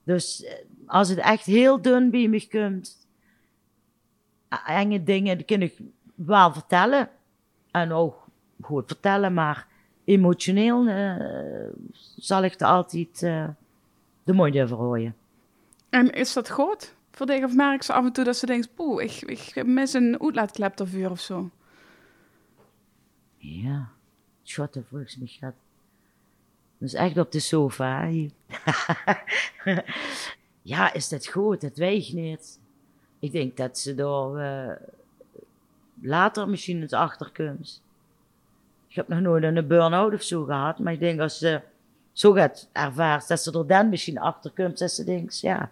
Dus 0.04 0.44
eh, 0.44 0.54
als 0.86 1.08
het 1.08 1.18
echt 1.18 1.44
heel 1.44 1.82
dun 1.82 2.10
bij 2.10 2.28
me 2.28 2.48
komt, 2.48 3.08
enge 4.66 5.02
dingen, 5.02 5.36
die 5.36 5.46
kan 5.46 5.62
ik 5.62 5.78
wel 6.14 6.52
vertellen. 6.52 7.08
En 7.70 7.92
ook 7.92 8.25
goed 8.60 8.86
vertellen, 8.86 9.34
maar 9.34 9.66
emotioneel 10.04 10.86
uh, 10.86 11.68
zal 12.16 12.42
ik 12.42 12.60
er 12.60 12.66
altijd 12.66 13.22
uh, 13.22 13.48
de 14.24 14.32
moeite 14.32 14.68
voor 14.68 15.12
En 15.88 16.10
is 16.10 16.32
dat 16.32 16.50
goed? 16.50 16.94
Voor 17.10 17.44
of 17.44 17.54
merk 17.54 17.82
ze 17.82 17.92
af 17.92 18.04
en 18.04 18.12
toe 18.12 18.24
dat 18.24 18.36
ze 18.36 18.46
denkt, 18.46 18.74
poeh, 18.74 19.04
ik, 19.04 19.20
ik 19.22 19.66
mis 19.66 19.92
een 19.92 20.20
uitlaatklep 20.20 20.80
of 20.80 20.88
vuur 20.88 21.10
of 21.10 21.20
zo? 21.20 21.50
Ja, 23.36 23.88
schotten 24.42 24.84
volgens 24.88 25.16
mij 25.16 25.26
gaat. 25.26 25.54
Is 26.78 26.94
echt 26.94 27.18
op 27.18 27.32
de 27.32 27.40
sofa. 27.40 28.10
ja, 30.62 30.92
is 30.92 31.08
dat 31.08 31.26
goed? 31.26 31.60
Dat 31.60 31.76
weegt 31.76 32.12
niet. 32.12 32.58
Ik 33.18 33.32
denk 33.32 33.56
dat 33.56 33.78
ze 33.78 33.94
door 33.94 34.40
uh, 34.40 34.72
later 36.00 36.48
misschien 36.48 36.80
eens 36.80 36.92
achterkomt 36.92 37.82
Ik 38.96 39.02
heb 39.08 39.16
nog 39.16 39.20
nooit 39.20 39.42
een 39.42 39.66
burn-out 39.66 40.14
of 40.14 40.22
zo 40.22 40.44
gehad. 40.44 40.78
Maar 40.78 40.92
ik 40.92 41.00
denk 41.00 41.20
als 41.20 41.38
ze 41.38 41.60
zo 42.12 42.32
gaat 42.32 42.68
ervaren, 42.72 43.24
dat 43.28 43.40
ze 43.40 43.52
er 43.52 43.66
dan 43.66 43.88
misschien 43.88 44.18
achter 44.18 44.50
komt. 44.50 44.78
Dat 44.78 44.90
ze 44.90 45.04
denkt, 45.04 45.40
ja, 45.40 45.70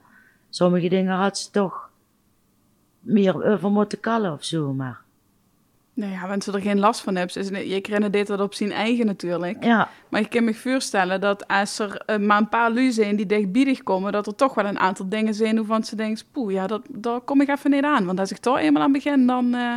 sommige 0.50 0.88
dingen 0.88 1.14
had 1.14 1.38
ze 1.38 1.50
toch 1.50 1.90
meer 3.00 3.44
over 3.44 3.70
moeten 3.70 4.00
kallen 4.00 4.32
of 4.32 4.44
zo. 4.44 4.72
Maar 4.72 5.00
Nou 5.94 6.12
ja, 6.12 6.28
want 6.28 6.44
ze 6.44 6.52
er 6.52 6.60
geen 6.60 6.78
last 6.78 7.00
van 7.00 7.16
hebben. 7.16 7.36
Is 7.36 7.48
Je 7.48 8.10
dit 8.10 8.26
dat 8.26 8.40
op 8.40 8.54
zijn 8.54 8.72
eigen 8.72 9.06
natuurlijk. 9.06 9.64
ja, 9.64 9.88
Maar 10.08 10.20
ik 10.20 10.30
kan 10.30 10.44
me 10.44 10.54
voorstellen 10.54 11.20
dat 11.20 11.48
als 11.48 11.78
er 11.78 11.96
eh, 11.96 12.18
maar 12.18 12.38
een 12.38 12.48
paar 12.48 12.72
lui 12.72 12.92
zijn 12.92 13.16
die 13.16 13.26
dichtbiedig 13.26 13.82
komen, 13.82 14.12
dat 14.12 14.26
er 14.26 14.34
toch 14.34 14.54
wel 14.54 14.66
een 14.66 14.78
aantal 14.78 15.08
dingen 15.08 15.34
zijn 15.34 15.56
waarvan 15.56 15.84
ze 15.84 15.96
denkt, 15.96 16.24
poeh, 16.32 16.52
ja, 16.52 16.66
dat, 16.66 16.82
daar 16.88 17.20
kom 17.20 17.40
ik 17.40 17.48
even 17.48 17.70
niet 17.70 17.84
aan. 17.84 18.06
Want 18.06 18.18
als 18.18 18.30
ik 18.30 18.38
toch 18.38 18.58
eenmaal 18.58 18.82
aan 18.82 18.92
begin, 18.92 19.26
dan... 19.26 19.54
eh, 19.54 19.74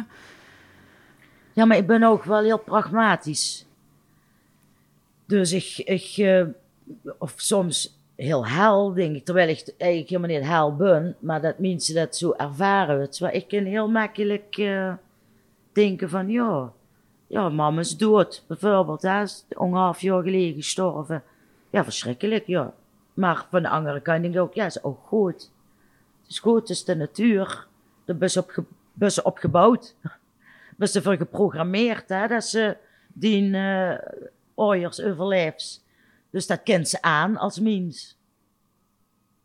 Ja, 1.58 1.66
maar 1.66 1.78
ik 1.78 1.88
ben 1.88 2.04
ook 2.04 2.24
wel 2.24 2.42
heel 2.42 2.60
pragmatisch. 2.60 3.66
Dus 5.26 5.52
ik, 5.52 5.88
ik 5.88 6.18
eh, 6.18 6.46
of 7.18 7.34
soms 7.36 7.98
heel 8.16 8.48
hel, 8.48 8.94
denk 8.94 9.16
ik, 9.16 9.26
terwijl 9.26 9.50
ik 9.50 9.74
eigenlijk 9.78 10.10
helemaal 10.10 10.38
niet 10.38 10.48
hel 10.48 10.76
ben, 10.76 11.16
maar 11.20 11.42
dat 11.42 11.60
mensen 11.60 11.96
dat 11.96 12.16
zo 12.16 12.32
ervaren. 12.32 13.10
Wel. 13.20 13.30
Ik 13.32 13.48
kan 13.48 13.64
heel 13.64 13.90
makkelijk 13.90 14.58
eh, 14.58 14.94
denken 15.72 16.10
van, 16.10 16.30
ja, 16.30 16.72
ja, 17.28 17.50
mama 17.50 17.80
is 17.80 17.98
dood, 17.98 18.44
bijvoorbeeld. 18.48 19.02
Hè, 19.02 19.22
is 19.22 19.46
ongeveer 19.56 20.10
jaar 20.10 20.24
geleden 20.24 20.56
gestorven. 20.56 21.24
Ja, 21.70 21.84
verschrikkelijk, 21.84 22.48
ja. 22.48 22.74
Maar 23.14 23.46
van 23.50 23.62
de 23.62 23.70
andere 23.70 24.02
kant 24.02 24.22
denk 24.22 24.34
ik 24.34 24.42
ook, 24.42 24.54
ja, 24.54 24.66
is 24.66 24.84
ook 24.84 25.00
goed. 25.06 25.52
Het 26.22 26.30
is 26.30 26.40
goed, 26.40 26.60
het 26.60 26.70
is 26.70 26.84
de 26.84 26.96
natuur. 26.96 27.68
De 28.06 28.14
bus 28.14 28.38
op, 28.38 28.64
bus 28.94 29.22
opgebouwd 29.22 29.96
was 30.78 30.96
ervoor 30.96 31.16
geprogrammeerd, 31.18 32.10
hè, 32.10 32.28
dat 32.28 32.44
ze 32.44 32.78
die 33.08 33.44
uh, 33.44 33.94
ooiers 34.56 35.02
overleeft. 35.02 35.86
Dus 36.30 36.48
dat 36.48 36.64
kent 36.64 36.90
ze 36.90 37.02
aan 37.02 37.38
als 37.38 37.60
mens. 37.60 38.18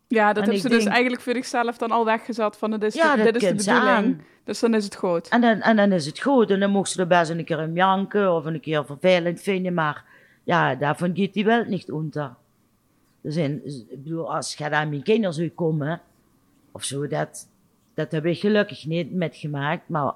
ja, 0.09 0.27
dat 0.33 0.37
En 0.37 0.43
hebben 0.43 0.61
ze 0.61 0.69
dus 0.69 0.85
eigenlijk 0.85 1.23
voor 1.23 1.35
zichzelf 1.35 1.77
dan 1.79 1.91
al 1.91 2.05
weggezet 2.05 2.57
van, 2.57 2.71
dit 2.71 2.83
is, 2.83 2.95
Ja, 2.95 3.17
de, 3.17 3.23
dit 3.23 3.35
is 3.37 3.41
de 3.43 3.49
ze 3.49 3.55
bedoeling. 3.55 3.89
aan. 3.89 4.21
Dus 4.45 4.61
dan 4.61 4.75
is 4.75 4.85
het 4.85 4.97
goed. 4.97 5.29
En 5.29 5.41
dan, 5.41 5.61
en 5.61 5.77
dan 5.77 5.93
is 5.93 6.07
het 6.07 6.21
goed. 6.21 6.51
En 6.51 6.61
dan 6.61 6.71
mocht 6.71 6.91
ze 6.91 7.01
er 7.01 7.07
best 7.07 7.31
een 7.31 7.45
keer 7.45 7.59
een 7.59 7.75
janken 7.75 8.35
of 8.35 8.45
een 8.45 8.61
keer 8.61 8.87
vervelend 8.87 9.41
vinden. 9.41 9.75
Maar 9.75 10.05
ja, 10.45 10.75
daarvan 10.75 11.17
gaat 11.17 11.33
die 11.33 11.45
welt 11.45 11.67
niet 11.69 11.93
onder. 11.93 12.35
Dus 13.21 13.37
in, 13.37 13.63
ik 13.91 14.03
bedoel, 14.03 14.35
als 14.35 14.55
je 14.55 14.71
aan 14.71 14.89
mijn 14.89 15.03
kinderen 15.03 15.35
zou 15.35 15.49
komen, 15.49 16.01
of 16.73 16.85
zo, 16.85 17.07
dat, 17.07 17.49
dat 17.95 18.13
heb 18.13 18.27
ik 18.27 18.39
gelukkig 18.41 18.87
niet 18.87 19.13
metgemaakt. 19.13 19.89
Maar 19.89 20.13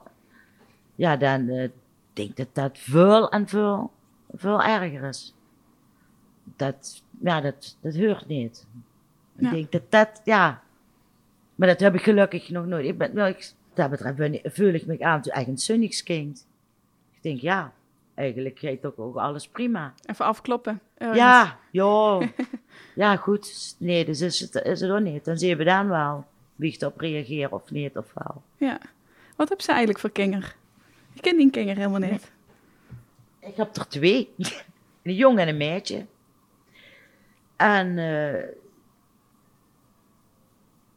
ja, 0.97 1.17
dan 1.17 1.49
eh, 1.49 1.69
denk 2.13 2.29
ik 2.29 2.37
dat 2.37 2.49
dat 2.53 2.79
veel 2.79 3.31
en 3.31 3.49
veel, 3.49 3.91
veel 4.33 4.63
erger 4.63 5.09
is. 5.09 5.35
Dat, 6.57 7.03
ja, 7.21 7.41
dat, 7.41 7.77
dat 7.81 7.97
hoort 7.97 8.27
niet. 8.27 8.67
Ik 9.37 9.51
denk 9.51 9.73
dat 9.73 9.83
dat, 9.89 10.21
ja. 10.25 10.63
Maar 11.55 11.69
dat 11.69 11.81
heb 11.81 11.95
ik 11.95 12.03
gelukkig 12.03 12.51
nog 12.51 12.67
nooit. 12.67 12.87
Ik 12.87 12.99
ben, 12.99 13.15
nou, 13.15 13.29
ik, 13.29 13.53
dat 13.75 13.91
betreft 13.91 14.17
ben 14.17 14.35
ik, 14.35 14.53
voel 14.53 14.73
ik 14.73 14.87
me 14.87 15.05
aan 15.05 15.23
echt 15.23 15.47
een 15.47 15.59
zonnigskind. 15.59 16.47
Ik 17.15 17.23
denk, 17.23 17.41
ja, 17.41 17.73
eigenlijk 18.15 18.59
gaat 18.59 18.81
toch 18.81 18.97
ook 18.97 19.17
alles 19.17 19.49
prima. 19.49 19.95
Even 20.05 20.25
afkloppen. 20.25 20.81
ergens. 20.95 21.19
Ja, 21.19 21.59
ja. 21.71 22.29
ja, 22.95 23.17
goed. 23.17 23.77
Nee, 23.79 24.05
dus 24.05 24.21
is 24.21 24.41
het, 24.41 24.55
is 24.55 24.81
het 24.81 24.91
ook 24.91 25.01
niet. 25.01 25.25
Dan 25.25 25.39
zien 25.39 25.57
we 25.57 25.65
dan 25.65 25.89
wel 25.89 26.25
wie 26.55 26.73
ik 26.73 26.81
erop 26.81 27.01
reageert 27.01 27.53
of 27.53 27.71
niet 27.71 27.97
of 27.97 28.13
wel. 28.15 28.43
ja. 28.57 28.79
Wat 29.37 29.49
heb 29.49 29.61
ze 29.61 29.69
eigenlijk 29.69 29.99
voor 30.01 30.11
kinger? 30.11 30.57
Ik 31.17 31.23
ken 31.23 31.37
die 31.37 31.51
kinger 31.51 31.77
helemaal 31.77 32.11
niet. 32.11 32.33
Ik 33.41 33.57
heb 33.57 33.77
er 33.77 33.89
twee. 33.89 34.35
Een 35.03 35.15
jongen 35.15 35.43
en 35.43 35.49
een 35.49 35.57
meisje. 35.57 36.07
En 37.57 37.99
eh, 37.99 38.49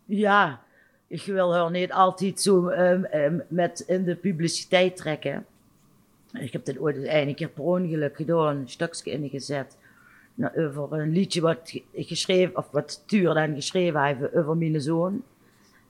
ja, 0.06 0.62
ik 1.08 1.22
wil 1.22 1.54
haar 1.54 1.72
niet 1.72 1.92
altijd 1.92 2.42
zo 2.42 2.68
ehm, 2.68 3.04
ehm, 3.04 3.40
met 3.48 3.80
in 3.80 4.04
de 4.04 4.16
publiciteit 4.16 4.98
trekken. 4.98 5.46
Ik 6.34 6.54
heb 6.54 6.66
dat 6.66 6.80
ooit 6.80 6.96
een 7.04 7.36
keer 7.36 7.50
per 7.50 7.64
ongeluk 7.64 8.16
gedaan, 8.16 8.58
een 8.58 8.70
stukje 8.70 9.12
ingezet. 9.12 9.78
Nou, 10.34 10.68
over 10.68 11.00
een 11.00 11.12
liedje 11.12 11.42
wat 11.42 11.82
ik 11.92 12.08
geschreven, 12.08 12.58
of 12.58 12.72
wat 12.72 13.04
Tuur 13.06 13.50
geschreven 13.54 14.04
heeft 14.04 14.36
over 14.36 14.58
mijn 14.58 14.82
zoon. 14.82 15.24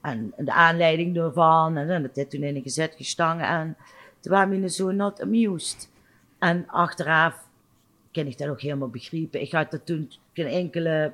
En 0.00 0.32
de 0.36 0.52
aanleiding 0.52 1.14
daarvan, 1.14 1.76
en 1.76 2.02
dat 2.02 2.16
heeft 2.16 2.30
toen 2.30 2.42
ingezet, 2.42 2.94
gestangen. 2.96 3.46
En 3.46 3.76
toen 4.20 4.32
was 4.32 4.46
mijn 4.46 4.70
zoon 4.70 4.96
not 4.96 5.20
amused. 5.20 5.90
En 6.38 6.68
achteraf 6.68 7.48
kan 8.12 8.26
ik 8.26 8.38
dat 8.38 8.48
ook 8.48 8.60
helemaal 8.60 8.88
begrijpen. 8.88 9.40
Ik 9.40 9.52
had 9.52 9.72
er 9.72 9.84
toen 9.84 10.10
geen 10.32 10.46
enkele 10.46 11.12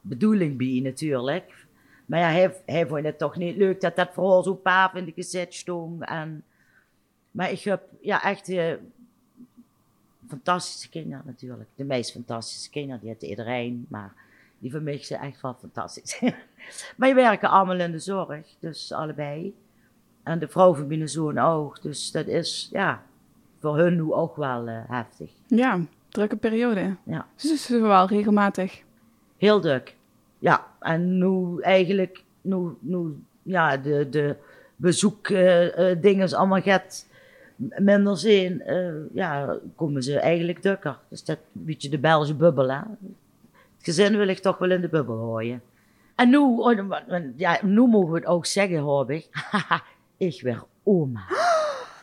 bedoeling 0.00 0.56
bij 0.56 0.80
natuurlijk. 0.82 1.66
Maar 2.06 2.20
ja, 2.20 2.50
hij, 2.66 2.86
vond 2.86 3.04
het 3.04 3.18
toch 3.18 3.36
niet 3.36 3.56
leuk 3.56 3.80
dat 3.80 3.96
dat 3.96 4.10
vooral 4.12 4.42
zo 4.42 4.54
paaf 4.54 4.94
in 4.94 5.04
de 5.04 5.12
gezet 5.12 5.54
stond. 5.54 6.04
En, 6.04 6.44
maar 7.30 7.50
ik 7.50 7.60
heb 7.60 7.82
ja, 8.00 8.22
echt 8.22 8.48
eh, 8.48 8.74
fantastische 10.28 10.88
kinderen 10.88 11.22
natuurlijk. 11.26 11.68
De 11.74 11.84
meest 11.84 12.12
fantastische 12.12 12.70
kinderen, 12.70 13.00
die 13.00 13.08
heeft 13.08 13.22
iedereen. 13.22 13.86
Maar 13.88 14.12
die 14.58 14.70
van 14.70 14.82
mij 14.82 15.02
zijn 15.02 15.20
echt 15.20 15.40
wel 15.40 15.56
fantastisch. 15.60 16.20
maar 16.96 17.08
die 17.08 17.14
werken 17.14 17.50
allemaal 17.50 17.80
in 17.80 17.92
de 17.92 17.98
zorg, 17.98 18.46
dus 18.58 18.92
allebei. 18.92 19.54
En 20.24 20.38
de 20.38 20.48
vrouw 20.48 20.74
van 20.74 20.86
mijn 20.86 21.08
zoon 21.08 21.38
ook. 21.38 21.82
Dus 21.82 22.10
dat 22.10 22.26
is, 22.26 22.68
ja, 22.72 23.02
voor 23.60 23.76
hun 23.78 23.94
nu 23.94 24.12
ook 24.12 24.36
wel 24.36 24.66
eh, 24.68 24.78
heftig. 24.88 25.30
Ja, 25.46 25.80
drukke 26.08 26.36
periode. 26.36 26.96
Ja. 27.04 27.26
Dus 27.36 27.42
het 27.50 27.52
is 27.52 27.68
wel 27.68 28.06
regelmatig. 28.06 28.82
Heel 29.36 29.60
druk. 29.60 29.96
Ja, 30.38 30.66
en 30.80 31.18
nu 31.18 31.60
eigenlijk, 31.60 32.22
nu, 32.40 32.68
nu 32.80 33.22
ja, 33.42 33.76
de, 33.76 34.08
de 34.10 34.36
bezoekdingen 34.76 36.32
allemaal 36.36 36.60
gaat 36.60 37.06
m- 37.56 37.84
minder 37.84 38.16
zijn, 38.18 38.60
eh, 38.62 38.92
ja, 39.12 39.56
komen 39.76 40.02
ze 40.02 40.18
eigenlijk 40.18 40.58
drukker. 40.58 40.98
Dus 41.08 41.24
dat 41.24 41.36
een 41.54 41.64
beetje 41.64 41.88
de 41.88 41.98
Belgische 41.98 42.34
bubbel, 42.34 42.70
hè. 42.70 42.76
Het 43.76 43.94
gezin 43.94 44.16
wil 44.16 44.28
ik 44.28 44.38
toch 44.38 44.58
wel 44.58 44.70
in 44.70 44.80
de 44.80 44.88
bubbel 44.88 45.16
gooien. 45.16 45.62
En 46.14 46.28
nu, 46.28 46.36
oh, 46.36 46.92
ja, 47.36 47.58
nu 47.62 47.86
mogen 47.86 48.10
we 48.12 48.18
het 48.18 48.26
ook 48.26 48.46
zeggen, 48.46 48.78
hoop 48.78 49.10
ik. 49.10 49.28
ik 50.26 50.42
weer 50.42 50.64
oma. 50.82 51.20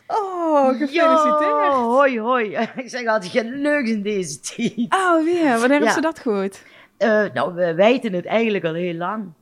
Oh, 0.06 0.90
Ja, 0.90 1.70
hoi, 1.72 2.20
hoi. 2.20 2.56
Ik 2.76 2.88
zeg 2.88 3.06
altijd, 3.06 3.32
geen 3.32 3.60
leuks 3.60 3.90
in 3.90 4.02
deze 4.02 4.40
tijd. 4.40 4.76
Oh, 4.94 5.24
weer. 5.24 5.42
Wanneer 5.48 5.68
hebben 5.70 5.88
Ja. 5.88 5.92
ze 5.92 6.00
dat 6.00 6.18
gehoord? 6.18 6.64
Eh, 6.96 7.24
nou, 7.34 7.54
we 7.54 7.74
weten 7.74 8.12
het 8.12 8.24
eigenlijk 8.26 8.64
al 8.64 8.74
heel 8.74 8.94
lang. 8.94 9.32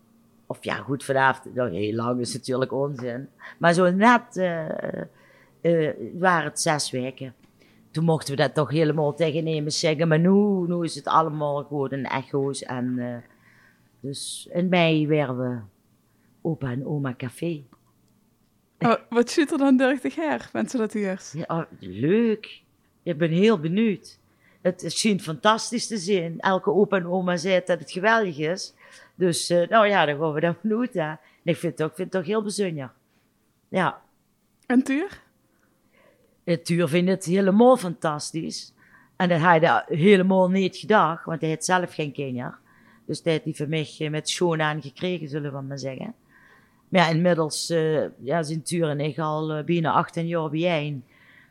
Of 0.46 0.58
ja, 0.64 0.74
goed, 0.74 1.04
vanavond, 1.04 1.54
nou, 1.54 1.74
heel 1.74 1.94
lang 1.94 2.20
is 2.20 2.32
natuurlijk 2.32 2.72
onzin. 2.72 3.28
Maar 3.58 3.72
zo 3.72 3.90
net 3.90 4.36
eh, 4.36 4.68
eh, 5.60 5.94
waren 6.18 6.44
het 6.44 6.60
zes 6.60 6.90
weken. 6.90 7.34
Toen 7.90 8.04
mochten 8.04 8.36
we 8.36 8.42
dat 8.42 8.54
toch 8.54 8.70
helemaal 8.70 9.14
tegen 9.14 9.44
nemen 9.44 9.72
zeggen. 9.72 10.08
Maar 10.08 10.18
nu, 10.20 10.64
nu 10.66 10.84
is 10.84 10.94
het 10.94 11.06
allemaal 11.06 11.64
gewoon 11.64 11.92
een 11.92 12.06
echo's. 12.06 12.62
En, 12.62 13.22
dus 14.00 14.48
in 14.52 14.68
mei 14.68 15.06
werden 15.06 15.38
we 15.38 15.58
opa 16.42 16.70
en 16.70 16.86
oma 16.86 17.14
café. 17.16 17.62
Oh, 18.88 18.94
wat 19.08 19.30
ziet 19.30 19.52
er 19.52 19.58
dan 19.58 19.76
deugdig 19.76 20.14
her, 20.14 20.48
mensen 20.52 20.78
dat 20.78 20.94
eerst? 20.94 21.34
Ja, 21.34 21.44
oh, 21.46 21.62
leuk. 21.78 22.62
Ik 23.02 23.18
ben 23.18 23.30
heel 23.30 23.60
benieuwd. 23.60 24.18
Het 24.60 24.84
schijnt 24.86 25.22
fantastisch 25.22 25.86
te 25.86 25.96
zijn. 25.96 26.40
Elke 26.40 26.70
opa 26.70 26.96
en 26.96 27.06
oma 27.06 27.36
zei 27.36 27.62
dat 27.64 27.78
het 27.78 27.90
geweldig 27.90 28.38
is. 28.38 28.74
Dus, 29.14 29.50
eh, 29.50 29.68
nou 29.68 29.86
ja, 29.86 30.04
dan 30.06 30.18
gaan 30.18 30.32
we 30.32 30.40
dat 30.40 30.60
benieuwd. 30.60 30.94
Hè. 30.94 31.08
En 31.10 31.18
ik 31.42 31.56
vind 31.56 31.78
het 31.78 31.82
ook, 31.82 31.94
vind 31.94 32.12
het 32.12 32.22
ook 32.22 32.28
heel 32.28 32.42
bijzonder. 32.42 32.92
Ja, 33.68 34.02
En 34.66 34.82
Tuur? 34.82 35.22
het 36.44 36.64
Tuur 36.64 36.88
vindt 36.88 37.10
het 37.10 37.24
helemaal 37.24 37.76
fantastisch. 37.76 38.74
En 39.16 39.28
dat 39.28 39.40
had 39.40 39.60
hij 39.60 39.84
helemaal 39.86 40.50
niet 40.50 40.76
gedacht, 40.76 41.24
want 41.24 41.40
hij 41.40 41.50
had 41.50 41.64
zelf 41.64 41.94
geen 41.94 42.12
kinderen. 42.12 42.58
Dus 43.06 43.22
dat 43.22 43.32
heeft 43.32 43.44
hij 43.44 43.54
van 43.54 43.68
mij 43.68 43.94
eh, 43.98 44.10
met 44.10 44.28
schoon 44.28 44.60
aan 44.60 44.82
gekregen, 44.82 45.28
zullen 45.28 45.52
we 45.52 45.60
maar 45.60 45.78
zeggen. 45.78 46.14
Maar 46.90 47.00
ja, 47.00 47.08
inmiddels 47.08 47.70
eh, 47.70 48.04
ja, 48.18 48.42
zijn 48.42 48.62
Tuur 48.62 48.88
en 48.88 49.00
ik 49.00 49.18
al 49.18 49.52
eh, 49.52 49.64
bijna 49.64 49.92
18 49.92 50.26
jaar 50.26 50.50
bijeen. 50.50 51.04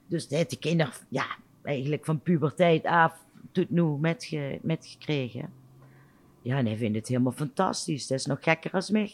Dus 0.06 0.28
dat 0.28 0.38
heeft 0.38 0.50
de 0.50 0.58
kinderen 0.60 0.94
ja, 1.10 1.26
eigenlijk 1.64 2.06
van 2.06 2.20
puberteit 2.20 2.86
af 2.86 3.14
tot 3.52 3.70
nu 3.70 3.84
metge, 3.84 4.60
metgekregen. 4.62 5.54
Ja, 6.42 6.58
en 6.58 6.66
hij 6.66 6.78
vindt 6.78 6.98
het 6.98 7.08
helemaal 7.08 7.32
fantastisch. 7.32 8.08
Dat 8.08 8.20
is 8.20 8.26
nog 8.26 8.38
gekker 8.42 8.72
als 8.72 8.90
mij. 8.90 9.12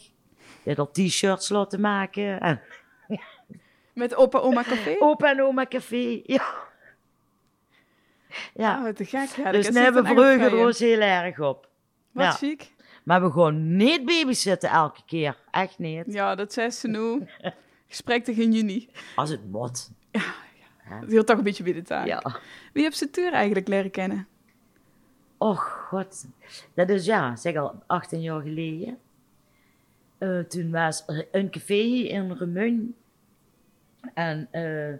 Hij 0.62 0.74
had 0.74 0.78
al 0.78 0.90
t-shirts 0.90 1.48
laten 1.48 1.80
maken. 1.80 2.40
En 3.08 4.02
Met 4.02 4.14
opa 4.14 4.38
oma 4.38 4.62
café? 4.62 4.96
opa 4.98 5.30
en 5.30 5.42
oma 5.42 5.66
café. 5.66 6.20
Ja. 6.24 6.54
Ja. 8.54 8.76
Oh, 8.76 8.82
wat 8.82 8.96
te 8.96 9.04
gek. 9.04 9.28
Ja, 9.28 9.52
dus 9.52 9.64
dat 9.64 9.74
daar 9.74 9.96
is 9.96 10.78
we 10.78 10.84
heel 10.84 11.00
erg 11.00 11.40
op. 11.40 11.68
Wat 12.12 12.24
ja. 12.24 12.30
chic. 12.30 12.74
Maar 13.06 13.22
we 13.22 13.30
gewoon 13.30 13.76
niet 13.76 14.04
babysitten 14.04 14.70
elke 14.70 15.00
keer. 15.06 15.36
Echt 15.50 15.78
niet. 15.78 16.04
Ja, 16.06 16.34
dat 16.34 16.52
zei 16.52 16.70
ze 16.70 16.88
nu. 16.88 17.26
Gesprek 17.88 18.24
tegen 18.24 18.52
juni. 18.52 18.88
Als 19.16 19.30
het 19.30 19.50
moet. 19.50 19.90
hè. 20.78 21.00
Dat 21.00 21.10
hield 21.10 21.26
toch 21.26 21.38
een 21.38 21.44
beetje 21.44 21.62
bij 21.62 21.72
de 21.72 21.82
taak. 21.82 22.06
Ja. 22.06 22.40
Wie 22.72 22.82
heb 22.82 22.92
ze 22.92 23.10
Tuur 23.10 23.32
eigenlijk 23.32 23.68
leren 23.68 23.90
kennen? 23.90 24.26
Och, 25.36 25.86
god. 25.88 26.26
Dat 26.74 26.88
is 26.88 27.04
ja, 27.04 27.36
zeg 27.36 27.56
al 27.56 27.82
18 27.86 28.20
jaar 28.20 28.40
geleden. 28.40 28.98
Eh, 30.18 30.38
toen 30.38 30.70
was 30.70 31.02
er 31.06 31.28
een 31.32 31.50
café 31.50 31.82
in 31.84 32.32
Remun. 32.32 32.94
En 34.14 34.48
eh, 34.50 34.94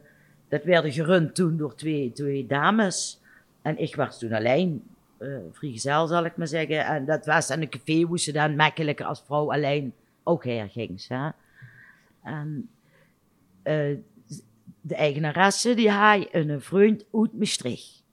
dat 0.48 0.64
werd 0.64 0.94
gerund 0.94 1.34
toen 1.34 1.56
door 1.56 1.74
twee, 1.74 2.12
twee 2.12 2.46
dames. 2.46 3.20
En 3.62 3.78
ik 3.78 3.96
was 3.96 4.18
toen 4.18 4.32
alleen, 4.32 4.84
eh 5.18 5.28
vrijgezel 5.52 6.06
zal 6.06 6.24
ik 6.24 6.36
maar 6.36 6.46
zeggen. 6.46 6.84
En 6.84 7.04
dat 7.04 7.26
was 7.26 7.50
aan 7.50 7.60
een 7.60 7.68
café 7.68 8.02
hoe 8.02 8.18
ze 8.18 8.32
dan 8.32 8.56
makkelijker 8.56 9.06
als 9.06 9.22
vrouw 9.26 9.52
alleen 9.52 9.94
ook 10.22 10.44
heen 10.44 10.68
ging. 10.68 11.06
Hè? 11.06 11.28
En 12.22 12.68
eh, 13.62 13.96
de 14.80 14.94
eigenaresse 14.94 15.74
die 15.74 15.90
had 15.90 16.28
een 16.30 16.60
vriend 16.60 17.04
uit 17.12 17.38
Maastricht. 17.38 18.04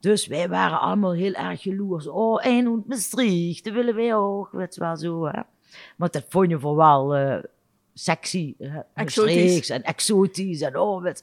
Dus 0.00 0.26
wij 0.26 0.48
waren 0.48 0.80
allemaal 0.80 1.12
heel 1.12 1.32
erg 1.32 1.62
jaloers. 1.62 2.06
Oh, 2.06 2.46
en 2.46 2.68
uit 2.68 2.86
Maastricht, 2.86 3.64
dat 3.64 3.72
willen 3.72 3.94
wij 3.94 4.14
ook. 4.14 4.48
Weet 4.52 4.74
je 4.74 4.80
wel 4.80 4.96
zo, 4.96 5.26
hè. 5.26 5.40
Want 5.96 6.12
dat 6.12 6.24
vond 6.28 6.50
je 6.50 6.58
vooral 6.58 7.16
eh 7.16 7.42
sexy. 7.94 8.54
Exotisch. 8.94 9.70
En 9.70 9.82
exotisch. 9.82 10.60
En 10.60 10.78
oh, 10.78 11.02
weet. 11.02 11.22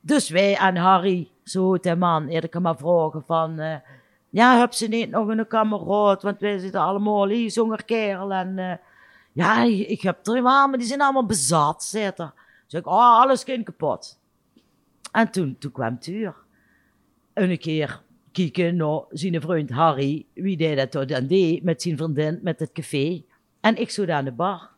Dus 0.00 0.28
wij 0.28 0.56
aan 0.56 0.76
Harry, 0.76 1.28
zo 1.44 1.78
de 1.78 1.96
man, 1.96 2.28
eerder 2.28 2.60
maar 2.60 2.76
vragen 2.76 3.22
van... 3.26 3.58
eh, 3.58 3.76
ja, 4.30 4.58
heb 4.58 4.72
ze 4.72 4.86
niet 4.86 5.10
nog 5.10 5.28
een 5.28 5.46
kameraad? 5.46 6.22
Want 6.22 6.40
wij 6.40 6.58
zitten 6.58 6.80
allemaal 6.80 7.28
hier, 7.28 7.50
zo'n 7.50 7.76
kerel. 7.84 8.32
En 8.32 8.58
eh, 8.58 8.76
ja, 9.32 9.62
ik 9.64 10.00
heb 10.00 10.22
drie 10.22 10.42
maar 10.42 10.78
die 10.78 10.86
zijn 10.86 11.00
allemaal 11.00 11.26
bezat, 11.26 11.84
zegt 11.84 12.18
er. 12.18 12.32
Zeg 12.66 12.80
ik, 12.80 12.86
oh, 12.86 13.20
alles 13.20 13.44
kind 13.44 13.64
kapot. 13.64 14.20
En 15.12 15.30
toen, 15.30 15.56
toen 15.58 15.72
kwam 15.72 15.98
Tuur. 15.98 16.34
En 17.32 17.50
een 17.50 17.58
keer 17.58 18.02
kijken 18.32 18.76
naar 18.76 19.04
zijn 19.10 19.40
vriend 19.40 19.70
Harry, 19.70 20.26
wie 20.34 20.56
deed 20.56 20.92
dat 20.92 21.08
dan 21.08 21.26
deed, 21.26 21.62
met 21.62 21.82
zijn 21.82 21.96
vriendin, 21.96 22.40
met 22.42 22.60
het 22.60 22.72
café. 22.72 23.22
En 23.60 23.76
ik 23.76 23.90
zo 23.90 24.06
aan 24.06 24.24
de 24.24 24.32
bar. 24.32 24.70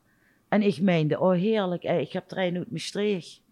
En 0.48 0.62
ik 0.62 0.80
meende, 0.80 1.20
oh 1.20 1.32
heerlijk, 1.32 1.82
ik 1.82 2.12
heb 2.12 2.28
trein 2.28 2.56
uit 2.56 2.70
Maastricht. 2.70 3.42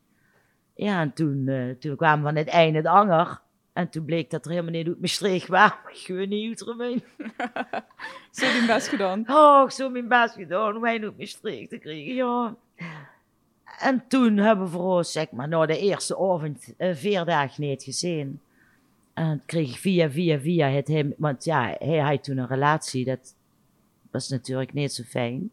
Ja, 0.74 1.00
en 1.00 1.12
toen, 1.12 1.48
eh, 1.48 1.70
toen 1.70 1.96
kwamen 1.96 2.24
van 2.24 2.36
het 2.36 2.48
einde 2.48 2.78
het 2.78 2.86
anger. 2.86 3.40
En 3.72 3.90
toen 3.90 4.04
bleek 4.04 4.30
dat 4.30 4.44
er 4.44 4.50
helemaal 4.50 4.72
niet 4.72 4.86
uit 4.86 5.00
Maastricht 5.00 5.48
was, 5.48 5.70
maar 5.70 5.92
gewoon 5.92 6.28
niet 6.28 6.64
uit. 6.78 7.04
Zo 8.30 8.52
die 8.52 8.66
best 8.66 8.88
gedaan. 8.88 9.24
Oh, 9.26 9.62
ik 9.64 9.70
zo 9.70 9.90
mijn 9.90 10.08
best 10.08 10.34
gedaan 10.34 10.74
om 10.74 10.80
mij 10.80 11.02
uit 11.02 11.18
Maastricht 11.18 11.70
te 11.70 11.78
krijgen, 11.78 12.14
ja. 12.14 12.56
En 13.78 14.04
toen 14.08 14.36
hebben 14.36 14.64
we 14.64 14.70
voor 14.70 14.96
ons, 14.96 15.12
zeg 15.12 15.30
maar, 15.30 15.48
na 15.48 15.66
de 15.66 15.78
eerste 15.78 16.14
avond 16.14 16.74
eh, 16.76 16.94
vier 16.94 17.24
dagen 17.24 17.62
niet 17.62 17.82
gezien. 17.82 18.40
En 19.14 19.42
kreeg 19.46 19.70
ik 19.70 19.76
via, 19.76 20.10
via, 20.10 20.40
via 20.40 20.68
het 20.68 20.88
hem, 20.88 21.14
want 21.16 21.44
ja, 21.44 21.76
hij 21.78 21.98
had 21.98 22.24
toen 22.24 22.38
een 22.38 22.46
relatie, 22.46 23.04
dat 23.04 23.34
was 24.10 24.28
natuurlijk 24.28 24.72
niet 24.72 24.92
zo 24.92 25.02
fijn. 25.02 25.50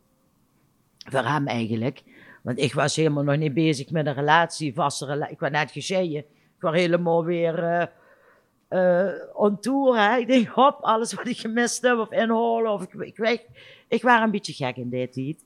Voor 1.10 1.26
hem 1.26 1.48
eigenlijk. 1.48 2.04
Want 2.44 2.60
ik 2.60 2.74
was 2.74 2.96
helemaal 2.96 3.24
nog 3.24 3.38
niet 3.38 3.54
bezig 3.54 3.90
met 3.90 4.06
een 4.06 4.14
relatie, 4.14 4.74
vaste 4.74 5.06
relatie. 5.06 5.34
Ik 5.34 5.40
was 5.40 5.50
net 5.50 5.72
gescheiden. 5.72 6.20
Ik 6.20 6.62
was 6.62 6.76
helemaal 6.76 7.26
weer 7.26 7.64
eh 7.64 7.88
eh, 8.68 9.08
on. 9.34 9.58
Ik 10.20 10.28
denk, 10.28 10.48
hop, 10.48 10.78
alles 10.82 11.14
wat 11.14 11.28
ik 11.28 11.38
gemist 11.38 11.82
heb 11.82 11.98
of 11.98 12.12
inhalen. 12.12 12.72
Of 12.72 12.84
ik, 12.84 12.94
ik, 12.94 13.18
weet, 13.18 13.46
ik 13.88 14.02
was 14.02 14.22
een 14.22 14.32
beetje 14.32 14.54
gek 14.54 14.76
in 14.76 14.90
die 14.90 15.10
tijd. 15.10 15.38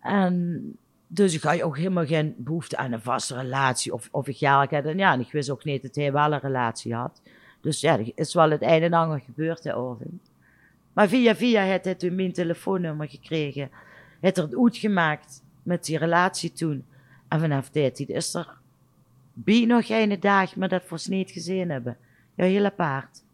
En 0.00 0.76
dus 1.06 1.34
ik 1.34 1.42
had 1.42 1.62
ook 1.62 1.76
helemaal 1.76 2.06
geen 2.06 2.34
behoefte 2.38 2.76
aan 2.76 2.92
een 2.92 3.02
vaste 3.02 3.36
relatie 3.36 3.92
of, 3.92 4.08
of 4.10 4.28
ik 4.28 4.40
had. 4.40 4.70
En 4.70 4.98
ja, 4.98 5.12
en 5.12 5.20
ik 5.20 5.32
wist 5.32 5.50
ook 5.50 5.64
niet 5.64 5.82
dat 5.82 5.94
hij 5.94 6.12
wel 6.12 6.32
een 6.32 6.40
relatie 6.40 6.94
had. 6.94 7.20
Dus 7.60 7.80
ja, 7.80 7.98
is 8.14 8.34
wel 8.34 8.50
het 8.50 8.62
een 8.62 8.82
en 8.82 8.92
ander 8.92 9.20
gebeurd 9.20 9.62
daarover. 9.62 10.06
Maar 10.92 11.08
via 11.08 11.34
via 11.34 11.70
had 11.70 11.84
hij 11.84 11.94
toen 11.94 12.14
mijn 12.14 12.32
telefoonnummer 12.32 13.08
gekregen. 13.08 13.70
Heeft 14.20 14.36
er 14.36 14.42
het 14.42 14.56
uitgemaakt 14.56 15.42
met 15.62 15.84
die 15.84 15.98
relatie 15.98 16.52
toen. 16.52 16.84
En 17.28 17.40
vanaf 17.40 17.70
die 17.70 17.92
tijd 17.92 18.08
is 18.08 18.34
er 18.34 18.48
bij 19.32 19.64
nog 19.64 19.86
geen 19.86 20.20
dag 20.20 20.56
maar 20.56 20.68
dat 20.68 20.88
we 20.88 21.02
niet 21.08 21.30
gezien 21.30 21.70
hebben. 21.70 21.96
Ja, 22.42 22.48
heel 22.48 22.64
apart. 22.64 23.24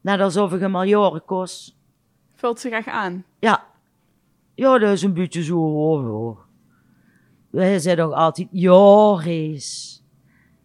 Net 0.00 0.20
alsof 0.20 0.52
ik 0.52 0.60
jaren 0.84 1.24
kost. 1.24 1.76
Vult 2.34 2.60
zich 2.60 2.72
echt 2.72 2.86
aan. 2.86 3.24
Ja. 3.38 3.66
Ja, 4.54 4.78
dat 4.78 4.92
is 4.92 5.02
een 5.02 5.14
beetje 5.14 5.42
zo. 5.42 5.54
hoor, 5.54 6.04
hoor. 6.04 6.46
Wij 7.50 7.78
zijn 7.78 8.00
ook 8.00 8.12
altijd 8.12 8.48
Joris. 8.50 10.02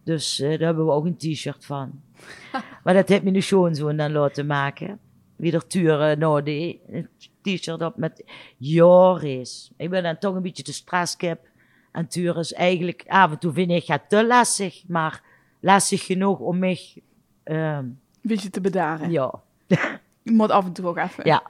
Dus 0.04 0.40
eh, 0.40 0.48
daar 0.48 0.58
hebben 0.58 0.86
we 0.86 0.92
ook 0.92 1.04
een 1.04 1.16
t-shirt 1.16 1.64
van. 1.64 2.00
maar 2.84 2.94
dat 2.94 3.08
heeft 3.08 3.22
mijn 3.22 3.42
schoonzoon 3.42 3.96
dan 3.96 4.12
laten 4.12 4.46
maken. 4.46 4.98
Wie 5.36 5.52
er 5.52 5.66
turen 5.66 6.18
nou. 6.18 6.42
Een 6.86 7.08
t-shirt 7.42 7.82
op 7.82 7.96
met 7.96 8.24
Joris. 8.58 9.72
Ik 9.76 9.90
ben 9.90 10.02
dan 10.02 10.18
toch 10.18 10.34
een 10.34 10.42
beetje 10.42 10.62
de 10.62 10.72
stresskip. 10.72 11.48
En 11.92 12.08
Tuur 12.08 12.38
is 12.38 12.52
eigenlijk, 12.52 13.04
af 13.06 13.30
en 13.30 13.38
toe 13.38 13.52
vind 13.52 13.70
ik 13.70 13.86
het 13.86 14.08
te 14.08 14.26
lastig. 14.26 14.82
Maar 14.88 15.22
lastig 15.60 16.04
genoeg 16.06 16.38
om 16.38 16.58
mij... 16.58 17.02
Een 17.44 17.98
beetje 18.20 18.50
te 18.50 18.60
bedaren. 18.60 19.10
ja. 19.10 19.40
Je 20.22 20.32
moet 20.32 20.50
af 20.50 20.64
en 20.64 20.72
toe 20.72 20.86
ook 20.86 20.96
even. 20.96 21.26
ja. 21.26 21.42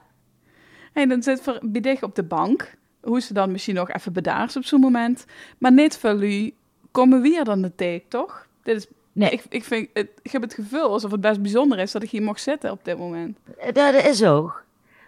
En 0.93 1.09
dan 1.09 1.23
zit 1.23 1.41
voor 1.41 1.59
op 2.01 2.15
de 2.15 2.23
bank. 2.23 2.75
Hoe 3.01 3.21
ze 3.21 3.33
dan 3.33 3.51
misschien 3.51 3.75
nog 3.75 3.89
even 3.91 4.13
bedaard 4.13 4.55
op 4.55 4.63
zo'n 4.63 4.79
moment. 4.79 5.25
Maar 5.57 5.71
niet 5.71 5.97
voor 5.97 6.09
jullie 6.09 6.55
komen 6.91 7.21
weer 7.21 7.43
dan 7.43 7.61
de 7.61 7.75
take, 7.75 8.03
toch? 8.07 8.47
Dit 8.63 8.75
is, 8.75 8.87
Nee. 9.13 9.29
ik, 9.29 9.43
ik, 9.49 9.63
vind, 9.63 9.89
het, 9.93 10.09
ik 10.21 10.31
heb 10.31 10.41
het 10.41 10.53
gevoel 10.53 10.89
alsof 10.89 11.11
het 11.11 11.21
best 11.21 11.41
bijzonder 11.41 11.79
is 11.79 11.91
dat 11.91 12.03
ik 12.03 12.09
hier 12.09 12.21
mocht 12.21 12.41
zitten 12.41 12.71
op 12.71 12.85
dit 12.85 12.97
moment. 12.97 13.37
Dat 13.73 13.93
is 13.93 14.23
ook. 14.23 14.63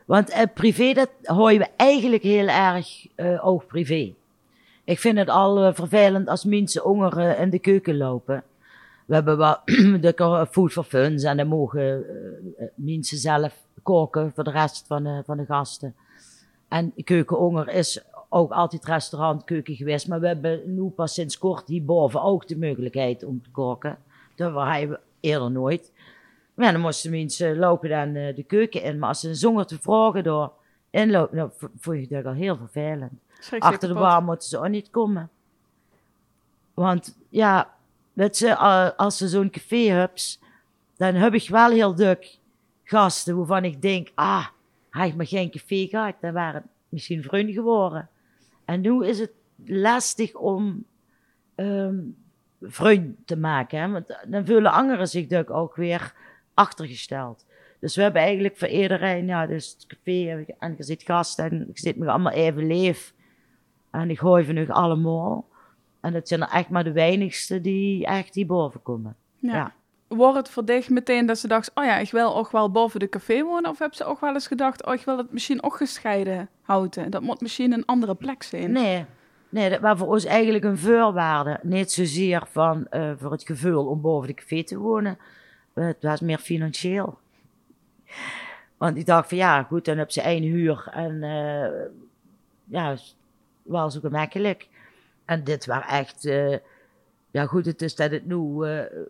Want 0.05 0.29
eh, 0.29 0.43
privé, 0.53 0.93
dat 0.93 1.09
hoor 1.23 1.53
je 1.53 1.67
eigenlijk 1.75 2.23
heel 2.23 2.47
erg 2.47 3.07
eh 3.15 3.47
ook 3.47 3.67
privé. 3.67 4.13
Ik 4.83 4.99
vind 4.99 5.17
het 5.17 5.29
al 5.29 5.63
eh, 5.63 5.73
vervelend 5.73 6.27
als 6.27 6.43
mensen 6.43 6.81
honger 6.81 7.17
eh, 7.17 7.41
in 7.41 7.49
de 7.49 7.59
keuken 7.59 7.97
lopen. 7.97 8.43
We 9.05 9.13
hebben 9.13 9.61
de 10.01 10.13
ko- 10.15 10.45
food 10.45 10.71
for 10.71 10.83
funs 10.83 11.23
en 11.23 11.37
dan 11.37 11.47
mogen 11.47 11.81
eh, 11.81 12.63
eh, 12.63 12.69
mensen 12.75 13.17
zelf 13.17 13.63
koken 13.83 14.31
voor 14.35 14.43
de 14.43 14.51
rest 14.51 14.87
van 14.87 15.03
de, 15.03 15.21
van 15.25 15.37
de 15.37 15.45
gasten. 15.45 15.95
En 16.67 16.93
keukenhonger 17.03 17.69
is 17.69 18.03
ook 18.29 18.51
altijd 18.51 18.85
restaurantkeuken 18.85 19.75
geweest, 19.75 20.07
maar 20.07 20.19
we 20.19 20.27
hebben 20.27 20.73
nu 20.75 20.89
pas 20.89 21.13
sinds 21.13 21.37
kort 21.37 21.67
hierboven 21.67 22.21
ook 22.21 22.47
de 22.47 22.57
mogelijkheid 22.57 23.23
om 23.23 23.41
te 23.43 23.49
koken. 23.51 23.97
Dat 24.35 24.51
hadden 24.53 24.89
we 24.89 24.99
eerder 25.19 25.51
nooit. 25.51 25.91
Maar 26.53 26.65
ja, 26.65 26.71
dan 26.71 26.81
moesten 26.81 27.11
mensen 27.11 27.57
lopen 27.57 27.89
dan 27.89 28.15
eh, 28.15 28.35
de 28.35 28.43
keuken 28.43 28.83
in. 28.83 28.99
Maar 28.99 29.09
als 29.09 29.19
ze 29.19 29.33
zonder 29.35 29.65
te 29.65 29.79
vragen 29.79 30.23
door 30.23 30.51
inlopen, 30.89 31.37
dan 31.37 31.51
v- 31.51 31.63
vond 31.79 31.99
je 31.99 32.07
dat 32.07 32.25
al 32.25 32.33
heel 32.33 32.55
vervelend. 32.57 33.11
Achter 33.63 33.87
de 33.87 33.93
bar 33.93 34.23
moeten 34.23 34.47
ze 34.49 34.57
ook 34.57 34.67
niet 34.67 34.89
komen. 34.89 35.29
Want 36.73 37.17
ja, 37.29 37.73
je, 38.15 38.47
eh, 38.47 38.89
als 38.97 39.17
ze 39.17 39.27
zo'n 39.27 39.49
café 39.49 39.89
hebt, 39.89 40.39
dan 40.97 41.13
heb 41.13 41.33
ik 41.33 41.49
wel 41.49 41.69
heel 41.71 41.93
druk 41.93 42.39
gasten 42.83 43.37
waarvan 43.37 43.63
ik 43.63 43.81
denk, 43.81 44.11
ah, 44.15 44.45
had 44.89 45.07
ik 45.07 45.15
maar 45.15 45.27
geen 45.27 45.51
café 45.51 45.87
gehad, 45.87 46.15
dan 46.21 46.33
waren 46.33 46.61
het 46.61 46.71
misschien 46.89 47.23
vrienden 47.23 47.55
geworden. 47.55 48.09
En 48.65 48.81
nu 48.81 49.05
is 49.05 49.19
het 49.19 49.31
lastig 49.65 50.33
om 50.33 50.85
ehm 51.55 51.95
vriend 52.61 53.17
te 53.25 53.37
maken, 53.37 53.79
hè? 53.79 53.91
want 53.91 54.19
dan 54.27 54.45
voelen 54.45 54.71
anderen 54.71 55.07
zich 55.07 55.21
natuurlijk 55.21 55.49
ook 55.49 55.75
weer 55.75 56.13
achtergesteld. 56.53 57.45
Dus 57.79 57.95
we 57.95 58.01
hebben 58.01 58.21
eigenlijk 58.21 58.57
voor 58.57 58.67
iedereen, 58.67 59.27
ja, 59.27 59.47
dus 59.47 59.71
het 59.71 59.85
café, 59.87 60.45
en 60.59 60.73
je 60.77 60.83
zit 60.83 61.03
gast 61.03 61.39
en 61.39 61.69
ik 61.69 61.79
zit 61.79 61.95
me 61.95 62.07
allemaal 62.07 62.31
even 62.31 62.67
leef. 62.67 63.13
En 63.91 64.09
ik 64.09 64.19
gooi 64.19 64.45
van 64.45 64.53
nu 64.53 64.69
allemaal. 64.69 65.45
En 66.05 66.13
het 66.13 66.27
zijn 66.27 66.41
er 66.41 66.49
echt 66.49 66.69
maar 66.69 66.83
de 66.83 66.91
weinigste 66.91 67.61
die 67.61 68.05
echt 68.05 68.35
hierboven 68.35 68.81
komen. 68.81 69.15
Ja. 69.35 69.53
Ja. 69.53 69.73
Wordt 70.07 70.37
het 70.37 70.49
voor 70.49 70.65
dich 70.65 70.89
meteen 70.89 71.25
dat 71.25 71.37
ze 71.37 71.47
dacht, 71.47 71.71
oh 71.73 71.83
ja, 71.83 71.97
ik 71.97 72.11
wil 72.11 72.35
ook 72.35 72.51
wel 72.51 72.71
boven 72.71 72.99
de 72.99 73.09
café 73.09 73.43
wonen? 73.43 73.69
Of 73.69 73.79
heb 73.79 73.93
ze 73.93 74.03
ook 74.03 74.19
wel 74.19 74.33
eens 74.33 74.47
gedacht, 74.47 74.85
oh, 74.85 74.93
ik 74.93 75.05
wil 75.05 75.17
het 75.17 75.31
misschien 75.31 75.63
ook 75.63 75.75
gescheiden 75.75 76.49
houden? 76.61 77.11
Dat 77.11 77.21
moet 77.21 77.41
misschien 77.41 77.71
een 77.71 77.85
andere 77.85 78.15
plek 78.15 78.43
zijn. 78.43 78.71
Nee, 78.71 79.05
nee 79.49 79.69
dat 79.69 79.79
was 79.79 79.99
voor 79.99 80.07
ons 80.07 80.25
eigenlijk 80.25 80.63
een 80.63 80.77
voorwaarde. 80.77 81.59
Niet 81.61 81.91
zozeer 81.91 82.47
van, 82.51 82.87
eh, 82.87 83.11
voor 83.17 83.31
het 83.31 83.43
gevoel 83.43 83.85
om 83.85 84.01
boven 84.01 84.27
de 84.27 84.33
café 84.33 84.63
te 84.63 84.77
wonen. 84.77 85.17
Eh, 85.73 85.85
het 85.85 86.03
was 86.03 86.19
meer 86.19 86.39
financieel. 86.39 87.17
Want 88.77 88.97
ik 88.97 89.05
dacht 89.05 89.29
van 89.29 89.37
ja, 89.37 89.63
goed, 89.63 89.85
dan 89.85 89.97
heb 89.97 90.11
ze 90.11 90.21
één 90.21 90.43
huur. 90.43 90.87
En 90.91 91.23
eh, 91.23 91.69
ja, 92.63 92.95
wel 93.63 93.89
zo 93.89 93.99
gemakkelijk. 93.99 94.67
En 95.25 95.43
dit 95.43 95.65
was 95.65 95.85
echt, 95.89 96.25
eh, 96.25 96.57
ja 97.31 97.45
goed, 97.45 97.65
het 97.65 97.81
is 97.81 97.95
dat 97.95 98.11
het 98.11 98.25
nu 98.25 98.65
eh 98.65 99.03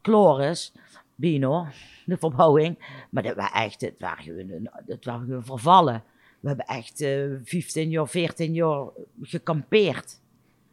klaar 0.00 0.40
is. 0.40 0.72
Bino, 1.14 1.66
de 2.06 2.16
verbouwing. 2.16 3.04
Maar 3.10 3.22
dat 3.22 3.36
was 3.36 3.50
echt, 3.52 3.80
het 3.80 3.94
was 3.98 4.12
gewoon, 4.18 4.64
gewoon 5.02 5.44
vervallen. 5.44 6.02
We 6.40 6.48
hebben 6.48 6.66
echt 6.66 7.00
eh 7.00 7.24
15 7.42 7.90
jaar, 7.90 8.08
14 8.08 8.54
jaar 8.54 8.86
gekampeerd. 9.20 10.20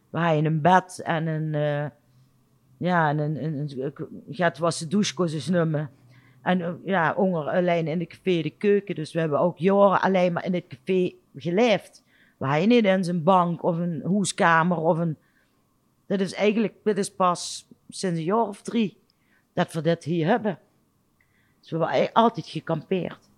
We 0.09 0.19
hadden 0.19 0.45
een 0.45 0.61
bed 0.61 1.01
en 1.03 1.27
een, 1.27 1.51
Ja, 2.77 3.09
en 3.09 3.17
een, 3.17 3.43
een, 3.43 3.93
een, 4.27 4.53
was 4.59 4.79
de 4.79 4.87
douchekozen. 4.87 5.89
En 6.41 6.81
ja, 6.85 7.13
honger 7.13 7.47
alleen 7.47 7.87
in 7.87 7.99
de 7.99 8.07
café 8.07 8.41
de 8.41 8.49
keuken. 8.57 8.95
Dus 8.95 9.13
we 9.13 9.19
hebben 9.19 9.39
ook 9.39 9.57
jaren 9.57 10.01
alleen 10.01 10.33
maar 10.33 10.45
in 10.45 10.53
het 10.53 10.67
café 10.67 11.13
geleefd. 11.35 12.03
Waar 12.39 12.61
je 12.61 12.67
niet 12.67 12.85
in 12.85 13.03
zijn 13.03 13.23
bank 13.23 13.63
of 13.63 13.77
een 13.77 14.01
hoeskamer 14.05 14.77
of 14.77 14.97
een... 14.97 15.17
Dat 16.05 16.19
is 16.19 16.33
eigenlijk, 16.33 16.73
dit 16.83 16.97
is 16.97 17.11
pas 17.11 17.67
sinds 17.89 18.19
een 18.19 18.25
jaar 18.25 18.47
of 18.47 18.61
drie 18.61 18.97
dat 19.53 19.73
we 19.73 19.81
dit 19.81 20.03
hier 20.03 20.27
hebben. 20.27 20.59
Dus 21.59 21.71
we 21.71 21.77
hebben 21.77 22.13
altijd 22.13 22.47
gekampeerd. 22.47 23.29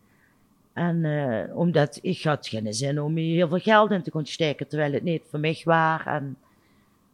En 0.73 1.03
uh, 1.03 1.57
omdat 1.57 1.99
ik 2.01 2.23
had 2.23 2.47
geen 2.47 2.73
zin 2.73 3.01
om 3.01 3.15
hier 3.15 3.35
heel 3.35 3.47
veel 3.47 3.59
geld 3.59 3.91
in 3.91 4.01
te 4.01 4.11
gaan 4.11 4.25
steken, 4.25 4.67
terwijl 4.67 4.93
het 4.93 5.03
niet 5.03 5.21
voor 5.29 5.39
mij 5.39 5.61
was. 5.63 6.01
En 6.05 6.37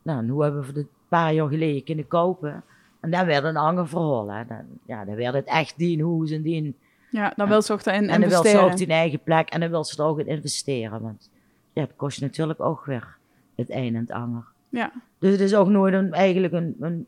nou, 0.01 0.23
nu 0.23 0.41
hebben 0.41 0.61
we 0.61 0.67
het 0.67 0.77
een 0.77 0.89
paar 1.07 1.33
jaar 1.33 1.47
geleden 1.47 1.83
kunnen 1.83 2.07
kopen. 2.07 2.63
En 2.99 3.11
dan 3.11 3.25
werd 3.25 3.43
een 3.43 3.57
ander 3.57 3.87
verhaal. 3.87 4.31
Hè. 4.31 4.45
Dan, 4.45 4.65
ja, 4.85 5.05
dan 5.05 5.15
werd 5.15 5.33
het 5.33 5.47
echt 5.47 5.77
die 5.77 6.03
hoes 6.03 6.31
en 6.31 6.41
die. 6.41 6.75
Ja, 7.11 7.33
dan 7.35 7.47
wil 7.47 7.61
ze 7.61 7.73
ook 7.73 7.81
in 7.81 8.09
En 8.09 8.21
dan 8.21 8.29
wil 8.29 8.43
ze 8.43 8.59
ook 8.59 8.77
die 8.77 8.87
eigen 8.87 9.19
plek 9.19 9.49
en 9.49 9.59
dan 9.59 9.69
wil 9.69 9.83
ze 9.83 9.97
er 9.97 10.09
ook 10.09 10.19
in 10.19 10.27
investeren. 10.27 11.01
Want 11.01 11.29
ja, 11.77 11.83
het 11.83 11.95
kost 11.95 12.21
natuurlijk 12.21 12.59
ook 12.59 12.85
weer 12.85 13.17
het 13.55 13.69
een 13.69 13.95
en 13.95 14.01
het 14.01 14.11
ander. 14.11 14.45
Ja. 14.69 14.91
Dus 15.19 15.31
het 15.31 15.39
is 15.39 15.55
ook 15.55 15.67
nooit 15.67 15.93
een, 15.93 16.13
eigenlijk 16.13 16.53
een, 16.53 16.75
een, 16.79 17.07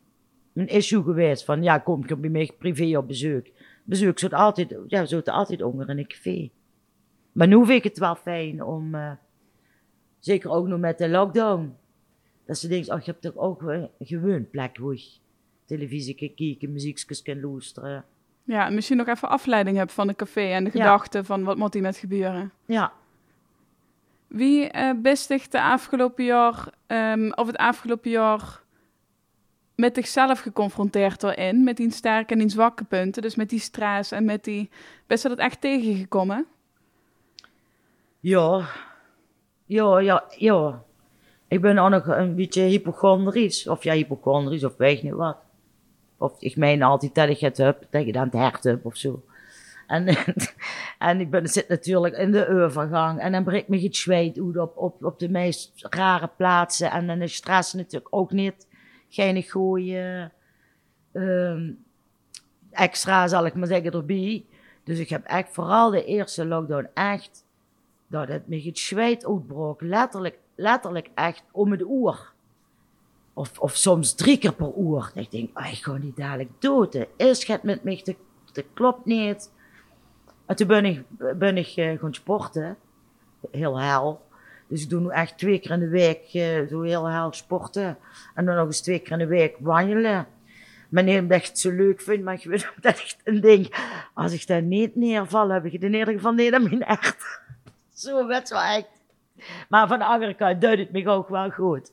een 0.52 0.66
issue 0.66 1.02
geweest 1.02 1.44
van 1.44 1.62
ja, 1.62 1.78
kom 1.78 2.04
ik 2.04 2.20
bij 2.20 2.30
mij 2.30 2.50
privé 2.58 2.98
op 2.98 3.06
bezoek. 3.06 3.46
Bezoek 3.84 4.18
zit 4.18 4.32
altijd, 4.32 4.76
ja, 4.86 5.06
we 5.06 5.32
altijd 5.32 5.62
onder 5.62 5.88
in 5.88 5.98
een 5.98 6.06
café. 6.06 6.50
Maar 7.32 7.46
nu 7.46 7.56
vind 7.56 7.78
ik 7.78 7.84
het 7.84 7.98
wel 7.98 8.14
fijn 8.14 8.64
om, 8.64 8.94
uh, 8.94 9.12
zeker 10.18 10.50
ook 10.50 10.66
nog 10.66 10.78
met 10.78 10.98
de 10.98 11.08
lockdown, 11.08 11.76
dat 12.46 12.58
ze 12.58 12.68
denken, 12.68 12.94
oh, 12.94 13.00
je 13.00 13.10
hebt 13.10 13.22
toch 13.22 13.36
ook 13.36 13.62
een 13.62 13.88
gewoon 13.98 14.50
plek 14.50 14.78
waar 14.78 14.94
je 14.94 15.10
televisie 15.64 16.14
kan 16.14 16.34
kijken, 16.34 16.72
muziekjes 16.72 17.22
kan 17.22 17.40
luisteren. 17.40 18.04
Ja, 18.44 18.70
misschien 18.70 18.96
nog 18.96 19.06
even 19.06 19.28
afleiding 19.28 19.76
hebben 19.76 19.94
van 19.94 20.06
de 20.06 20.14
café 20.14 20.40
en 20.40 20.64
de 20.64 20.70
gedachten 20.70 21.24
van 21.24 21.44
wat 21.44 21.56
moet 21.56 21.74
hier 21.74 21.82
met 21.82 21.96
gebeuren. 21.96 22.52
Ja. 22.66 22.92
Wie 24.30 24.74
uh, 24.76 24.90
bestigt 25.02 25.52
de 25.52 25.62
afgelopen 25.62 26.24
jaar, 26.24 26.68
um, 26.86 27.32
of 27.32 27.46
het 27.46 27.56
afgelopen 27.56 28.10
jaar 28.10 28.60
met 29.74 29.94
zichzelf 29.94 30.40
geconfronteerd 30.40 31.22
erin, 31.22 31.64
met 31.64 31.76
die 31.76 31.90
sterke 31.90 32.32
en 32.32 32.38
die 32.38 32.48
zwakke 32.48 32.84
punten, 32.84 33.22
dus 33.22 33.34
met 33.34 33.48
die 33.48 33.58
stress 33.58 34.12
en 34.12 34.24
met 34.24 34.44
die, 34.44 34.70
best 35.06 35.22
dat 35.22 35.38
echt 35.38 35.60
tegengekomen? 35.60 36.46
Ja, 38.20 38.68
ja, 39.64 39.98
ja, 39.98 40.24
ja. 40.36 40.82
Ik 41.48 41.60
ben 41.60 41.78
ook 41.78 41.90
nog 41.90 42.06
een 42.06 42.34
beetje 42.34 42.62
hypochondrisch. 42.62 43.66
Of 43.66 43.82
ja, 43.82 43.92
hypochondrisch, 43.92 44.64
of 44.64 44.76
weet 44.76 45.02
niet 45.02 45.12
wat. 45.12 45.36
Of 46.18 46.32
ik 46.38 46.56
meen 46.56 46.82
altijd 46.82 47.14
dat 47.14 47.28
ik 47.28 47.40
het 47.40 47.56
heb, 47.56 47.86
dat 47.90 48.06
je 48.06 48.12
dan 48.12 48.24
het 48.24 48.32
hart 48.32 48.64
heb 48.64 48.86
of 48.86 48.96
zo. 48.96 49.22
En, 49.90 50.16
en 51.08 51.20
ik 51.20 51.30
ben, 51.30 51.48
zit 51.48 51.68
natuurlijk 51.68 52.16
in 52.16 52.30
de 52.30 52.48
overgang. 52.48 53.20
En 53.20 53.32
dan 53.32 53.44
breekt 53.44 53.68
me 53.68 53.80
het 53.80 53.96
zweet 53.96 54.40
op, 54.40 54.76
op, 54.76 55.04
op 55.04 55.18
de 55.18 55.28
meest 55.28 55.72
rare 55.74 56.30
plaatsen. 56.36 56.90
En 56.90 57.06
dan 57.06 57.22
is 57.22 57.34
stress 57.34 57.72
natuurlijk 57.72 58.14
ook 58.14 58.32
niet 58.32 58.66
geen 59.08 59.48
goede 59.50 60.30
um, 61.12 61.84
extra, 62.70 63.28
zal 63.28 63.46
ik 63.46 63.54
maar 63.54 63.66
zeggen, 63.66 63.92
erbij. 63.92 64.44
Dus 64.84 64.98
ik 64.98 65.08
heb 65.08 65.24
echt 65.24 65.52
vooral 65.52 65.90
de 65.90 66.04
eerste 66.04 66.46
lockdown 66.46 66.88
echt, 66.94 67.44
dat 68.06 68.28
het 68.28 68.48
me 68.48 68.62
het 68.62 68.78
zweet 68.78 69.26
uitbrook. 69.26 69.80
Letterlijk, 69.80 70.38
letterlijk 70.54 71.10
echt 71.14 71.44
om 71.52 71.70
het 71.70 71.80
uur. 71.80 72.32
Of, 73.34 73.58
of 73.58 73.76
soms 73.76 74.14
drie 74.14 74.38
keer 74.38 74.54
per 74.54 74.72
uur. 74.78 75.10
ik 75.14 75.30
denk, 75.30 75.58
ik 75.58 75.82
ga 75.84 75.96
niet 75.96 76.16
dadelijk 76.16 76.50
dood. 76.58 77.06
Is 77.16 77.46
het 77.46 77.62
met 77.62 77.84
me, 77.84 78.14
dat, 78.52 78.64
klopt 78.74 79.04
niet. 79.04 79.58
En 80.50 80.56
toen 80.56 80.66
ben 80.66 80.84
ik, 80.84 81.02
ben 81.38 81.56
ik 81.56 81.76
uh, 81.76 81.98
gaan 81.98 82.14
sporten. 82.14 82.76
Heel 83.50 83.80
hel. 83.80 84.22
Dus 84.66 84.82
ik 84.82 84.90
doe 84.90 85.00
nu 85.00 85.08
echt 85.08 85.38
twee 85.38 85.58
keer 85.58 85.70
in 85.70 85.78
de 85.78 85.88
week 85.88 86.34
uh, 86.34 86.68
doe 86.68 86.86
heel 86.86 87.04
hel 87.04 87.32
sporten. 87.32 87.98
En 88.34 88.44
dan 88.44 88.56
nog 88.56 88.66
eens 88.66 88.80
twee 88.80 88.98
keer 88.98 89.12
in 89.12 89.18
de 89.18 89.26
week 89.26 89.56
wandelen. 89.58 90.26
Meneer 90.88 91.22
het 91.22 91.30
echt 91.30 91.58
zo 91.58 91.70
leuk 91.70 92.00
vindt, 92.00 92.24
maar 92.24 92.34
ik 92.34 92.44
weet 92.44 92.72
dat 92.80 92.92
echt 92.92 93.20
een 93.24 93.40
ding. 93.40 93.74
Als 94.14 94.32
ik 94.32 94.46
daar 94.46 94.62
niet 94.62 94.96
neerval, 94.96 95.48
heb 95.48 95.64
ik 95.64 95.72
het 95.72 95.82
in 95.82 95.94
ieder 95.94 96.14
geval 96.14 96.32
niet 96.32 96.54
aan 96.54 96.62
mijn 96.62 96.82
echt. 96.82 97.40
zo 97.92 98.28
echt. 98.28 98.88
Maar 99.68 99.88
van 99.88 99.98
de 99.98 100.04
andere 100.04 100.34
kant 100.34 100.60
duidt 100.60 100.80
het 100.80 100.92
me 100.92 101.08
ook 101.08 101.28
wel 101.28 101.50
goed. 101.50 101.92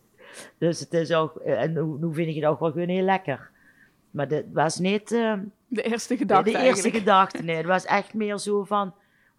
Dus 0.58 0.80
het 0.80 0.94
is 0.94 1.14
ook, 1.14 1.36
eh, 1.36 1.62
en 1.62 2.00
nu, 2.00 2.14
vind 2.14 2.28
ik 2.28 2.36
het 2.36 2.46
ook 2.46 2.60
wel 2.60 2.72
gewoon 2.72 2.90
heel 2.90 3.04
lekker. 3.04 3.50
Maar 4.12 4.28
dat 4.28 4.44
was 4.52 4.80
niet... 4.80 5.16
de 5.68 5.82
eerste 5.82 6.18
gedachte 6.18 6.52
De, 6.52 6.58
de 6.58 6.64
eerste 6.64 6.92
gedachte, 6.92 7.44
nee. 7.44 7.56
Het 7.56 7.66
was 7.66 7.86
echt 7.86 8.14
meer 8.14 8.38
zo 8.38 8.64
van, 8.64 8.88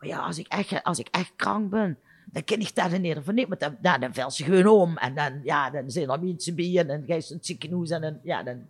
oh 0.00 0.08
ja, 0.08 0.18
als 0.18 0.38
ik 0.38 0.46
echt, 0.46 0.82
als 0.82 0.98
ik 0.98 1.08
echt 1.10 1.32
krank 1.36 1.70
ben, 1.70 1.98
dan 2.32 2.44
ken 2.44 2.60
ik 2.60 2.74
dat 2.74 2.92
in 2.92 3.02
ieder 3.02 3.16
geval 3.16 3.34
niet. 3.34 3.48
Maar 3.48 3.58
dan, 3.58 3.76
dan, 3.80 4.00
dan 4.00 4.14
vel 4.14 4.30
ze 4.30 4.44
gewoon 4.44 4.66
om. 4.66 4.96
En 4.96 5.14
dan, 5.14 5.40
ja, 5.42 5.70
dan 5.70 5.90
zijn 5.90 6.10
er 6.10 6.20
mensen 6.22 6.54
bij 6.54 6.78
en 6.78 6.86
dan 6.86 7.02
ga 7.06 7.14
je 7.14 7.34
het 7.34 7.46
ziekenhuis 7.46 7.90
en 7.90 8.00
dan, 8.00 8.18
ja, 8.22 8.42
dan, 8.42 8.66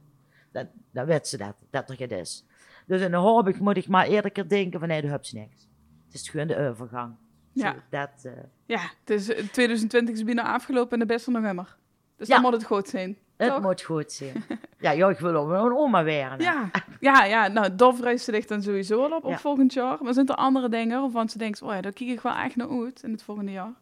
dan, 0.52 0.68
dan 0.90 1.06
weet 1.06 1.28
ze 1.28 1.36
dat, 1.36 1.54
dat 1.70 1.90
er 1.90 1.98
het 1.98 2.12
is. 2.12 2.44
Dus 2.86 3.00
in 3.00 3.10
de 3.10 3.16
hoop 3.16 3.58
moet 3.58 3.76
ik 3.76 3.88
maar 3.88 4.06
eerder 4.06 4.30
keer 4.30 4.48
denken 4.48 4.78
van, 4.78 4.88
nee, 4.88 5.00
de 5.00 5.08
hebt 5.08 5.32
niks. 5.32 5.68
Het 6.06 6.14
is 6.14 6.28
gewoon 6.28 6.46
de 6.46 6.56
overgang. 6.56 7.14
Ja. 7.52 7.76
dat, 7.90 8.10
uh... 8.22 8.32
ja, 8.66 8.90
dus 9.04 9.24
2020 9.24 10.14
is 10.14 10.24
bijna 10.24 10.42
afgelopen 10.42 10.92
en 10.92 10.98
de 10.98 11.14
beste 11.14 11.30
november. 11.30 11.76
Dus 12.16 12.28
dan 12.28 12.40
moet 12.40 12.52
het 12.52 12.64
goed 12.64 12.88
zijn. 12.88 13.18
Het 13.36 13.62
moet 13.62 13.82
goed 13.82 14.12
zijn. 14.12 14.44
ja, 14.80 14.94
joh, 14.94 15.10
ik 15.10 15.18
wil 15.18 15.34
ook 15.34 15.50
een 15.50 15.76
oma 15.76 16.04
werden. 16.04 16.46
Ja, 16.46 16.70
ja, 17.00 17.24
ja 17.24 17.48
nou, 17.48 17.74
Dof 17.74 18.00
reist 18.00 18.28
ligt 18.28 18.48
dan 18.48 18.62
sowieso 18.62 19.04
al 19.04 19.16
op, 19.16 19.24
op 19.24 19.36
volgend 19.36 19.72
jaar. 19.72 19.98
Maar 20.02 20.14
zijn 20.14 20.26
er 20.26 20.34
andere 20.34 20.68
dingen 20.68 21.00
waarvan 21.00 21.28
ze 21.28 21.38
denkt, 21.38 21.62
oh 21.62 21.72
ja, 21.72 21.80
daar 21.80 21.92
kijk 21.92 22.10
ik 22.10 22.20
wel 22.20 22.34
echt 22.34 22.56
naar 22.56 22.70
uit 22.70 23.02
in 23.02 23.12
het 23.12 23.22
volgende 23.22 23.52
jaar? 23.52 23.72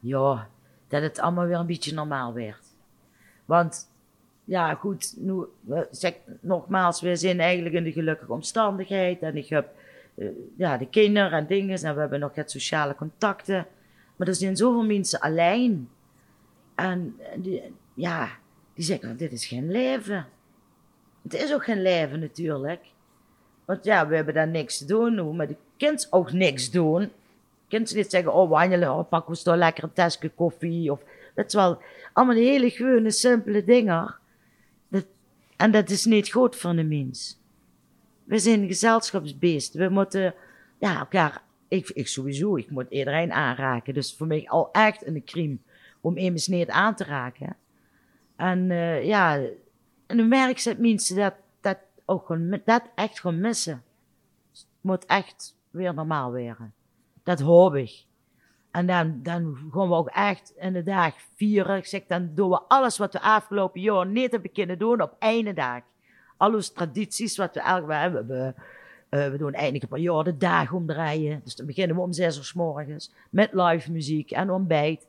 Ja, 0.00 0.48
dat 0.88 1.02
het 1.02 1.20
allemaal 1.20 1.46
weer 1.46 1.58
een 1.58 1.66
beetje 1.66 1.94
normaal 1.94 2.32
werd. 2.32 2.74
Want, 3.44 3.90
ja, 4.44 4.74
goed, 4.74 5.14
nu, 5.16 5.44
zeg, 5.90 6.14
nogmaals, 6.40 7.00
we 7.00 7.16
zijn 7.16 7.40
eigenlijk 7.40 7.74
in 7.74 7.84
de 7.84 7.92
gelukkige 7.92 8.32
omstandigheid. 8.32 9.22
En 9.22 9.36
ik 9.36 9.48
heb 9.48 9.74
uh, 10.14 10.28
ja, 10.56 10.76
de 10.76 10.88
kinderen 10.88 11.32
en 11.32 11.46
dingen. 11.46 11.82
En 11.82 11.94
we 11.94 12.00
hebben 12.00 12.20
nog 12.20 12.34
het 12.34 12.50
sociale 12.50 12.94
contacten. 12.94 13.66
Maar 14.16 14.28
er 14.28 14.34
zijn 14.34 14.56
zoveel 14.56 14.84
mensen 14.84 15.20
alleen. 15.20 15.88
En 16.74 17.16
die, 17.36 17.62
ja, 17.94 18.28
die 18.74 18.84
zeggen, 18.84 19.16
dit 19.16 19.32
is 19.32 19.46
geen 19.46 19.70
leven. 19.70 20.26
Het 21.22 21.34
is 21.34 21.52
ook 21.52 21.64
geen 21.64 21.82
leven 21.82 22.20
natuurlijk. 22.20 22.80
Want 23.64 23.84
ja, 23.84 24.08
we 24.08 24.16
hebben 24.16 24.34
daar 24.34 24.48
niks 24.48 24.78
te 24.78 24.84
doen. 24.84 25.18
Hoe 25.18 25.34
met 25.34 25.48
de 25.48 25.56
kind 25.76 26.06
ook 26.10 26.32
niks 26.32 26.70
doen. 26.70 27.10
Kind 27.68 27.94
niet 27.94 28.10
zeggen, 28.10 28.34
oh 28.34 28.48
wandelen, 28.48 28.92
oh, 28.92 29.08
pakken 29.08 29.34
we 29.34 29.42
toch 29.42 29.56
lekker 29.56 29.84
een 29.84 29.92
tasje 29.92 30.28
koffie. 30.28 30.92
Of, 30.92 31.00
dat 31.34 31.46
is 31.46 31.54
wel 31.54 31.82
allemaal 32.12 32.36
hele 32.36 32.70
gewone, 32.70 33.10
simpele 33.10 33.64
dingen. 33.64 34.14
Dat, 34.88 35.06
en 35.56 35.70
dat 35.70 35.90
is 35.90 36.04
niet 36.04 36.32
goed 36.32 36.56
voor 36.56 36.74
de 36.74 36.84
mens. 36.84 37.38
We 38.24 38.38
zijn 38.38 38.66
gezelschapsbeest. 38.66 39.74
We 39.74 39.88
moeten 39.88 40.34
ja, 40.78 40.98
elkaar, 40.98 41.42
ik, 41.68 41.88
ik 41.88 42.08
sowieso, 42.08 42.56
ik 42.56 42.70
moet 42.70 42.90
iedereen 42.90 43.32
aanraken. 43.32 43.94
Dus 43.94 44.14
voor 44.16 44.26
mij 44.26 44.48
al 44.48 44.68
echt 44.72 45.06
een 45.06 45.24
crime 45.24 45.56
om 46.00 46.16
immers 46.16 46.46
niet 46.46 46.68
aan 46.68 46.94
te 46.94 47.04
raken. 47.04 47.56
En 48.36 48.70
uh, 48.70 49.04
ja, 49.04 49.36
en 50.06 50.16
dan 50.16 50.28
merk 50.28 50.58
je 50.58 50.76
mensen 50.78 51.16
dat, 51.16 51.34
dat 51.60 51.78
ook 52.04 52.26
gewoon, 52.26 52.60
dat 52.64 52.82
echt 52.94 53.20
gewoon 53.20 53.40
missen. 53.40 53.82
Het 54.52 54.66
moet 54.80 55.06
echt 55.06 55.56
weer 55.70 55.94
normaal 55.94 56.30
worden. 56.30 56.72
Dat 57.22 57.40
hoop 57.40 57.74
ik. 57.74 58.04
En 58.70 58.86
dan, 58.86 59.20
dan 59.22 59.56
gaan 59.72 59.88
we 59.88 59.94
ook 59.94 60.08
echt 60.08 60.52
in 60.56 60.72
de 60.72 60.82
dag 60.82 61.14
vieren. 61.34 61.76
Ik 61.76 61.86
zeg, 61.86 62.02
dan 62.06 62.30
doen 62.34 62.50
we 62.50 62.60
alles 62.68 62.98
wat 62.98 63.12
we 63.12 63.20
afgelopen 63.20 63.80
jaar 63.80 64.06
niet 64.06 64.30
hebben 64.30 64.52
kunnen 64.52 64.78
doen 64.78 65.00
op 65.02 65.16
één 65.18 65.54
dag. 65.54 65.80
Alle 66.36 66.72
tradities 66.72 67.36
wat 67.36 67.54
we 67.54 67.60
eigenlijk 67.60 68.00
hebben. 68.00 68.26
We, 68.26 68.54
uh, 69.10 69.30
we 69.30 69.38
doen 69.38 69.52
eindelijk 69.52 69.92
een 69.92 70.00
jaar 70.00 70.24
de 70.24 70.36
dag 70.36 70.72
omdraaien. 70.72 71.40
Dus 71.44 71.56
dan 71.56 71.66
beginnen 71.66 71.96
we 71.96 72.02
om 72.02 72.12
zes 72.12 72.36
uur 72.36 72.44
s 72.44 72.52
morgens 72.52 73.12
met 73.30 73.52
live 73.52 73.92
muziek 73.92 74.30
en 74.30 74.50
ontbijt. 74.50 75.06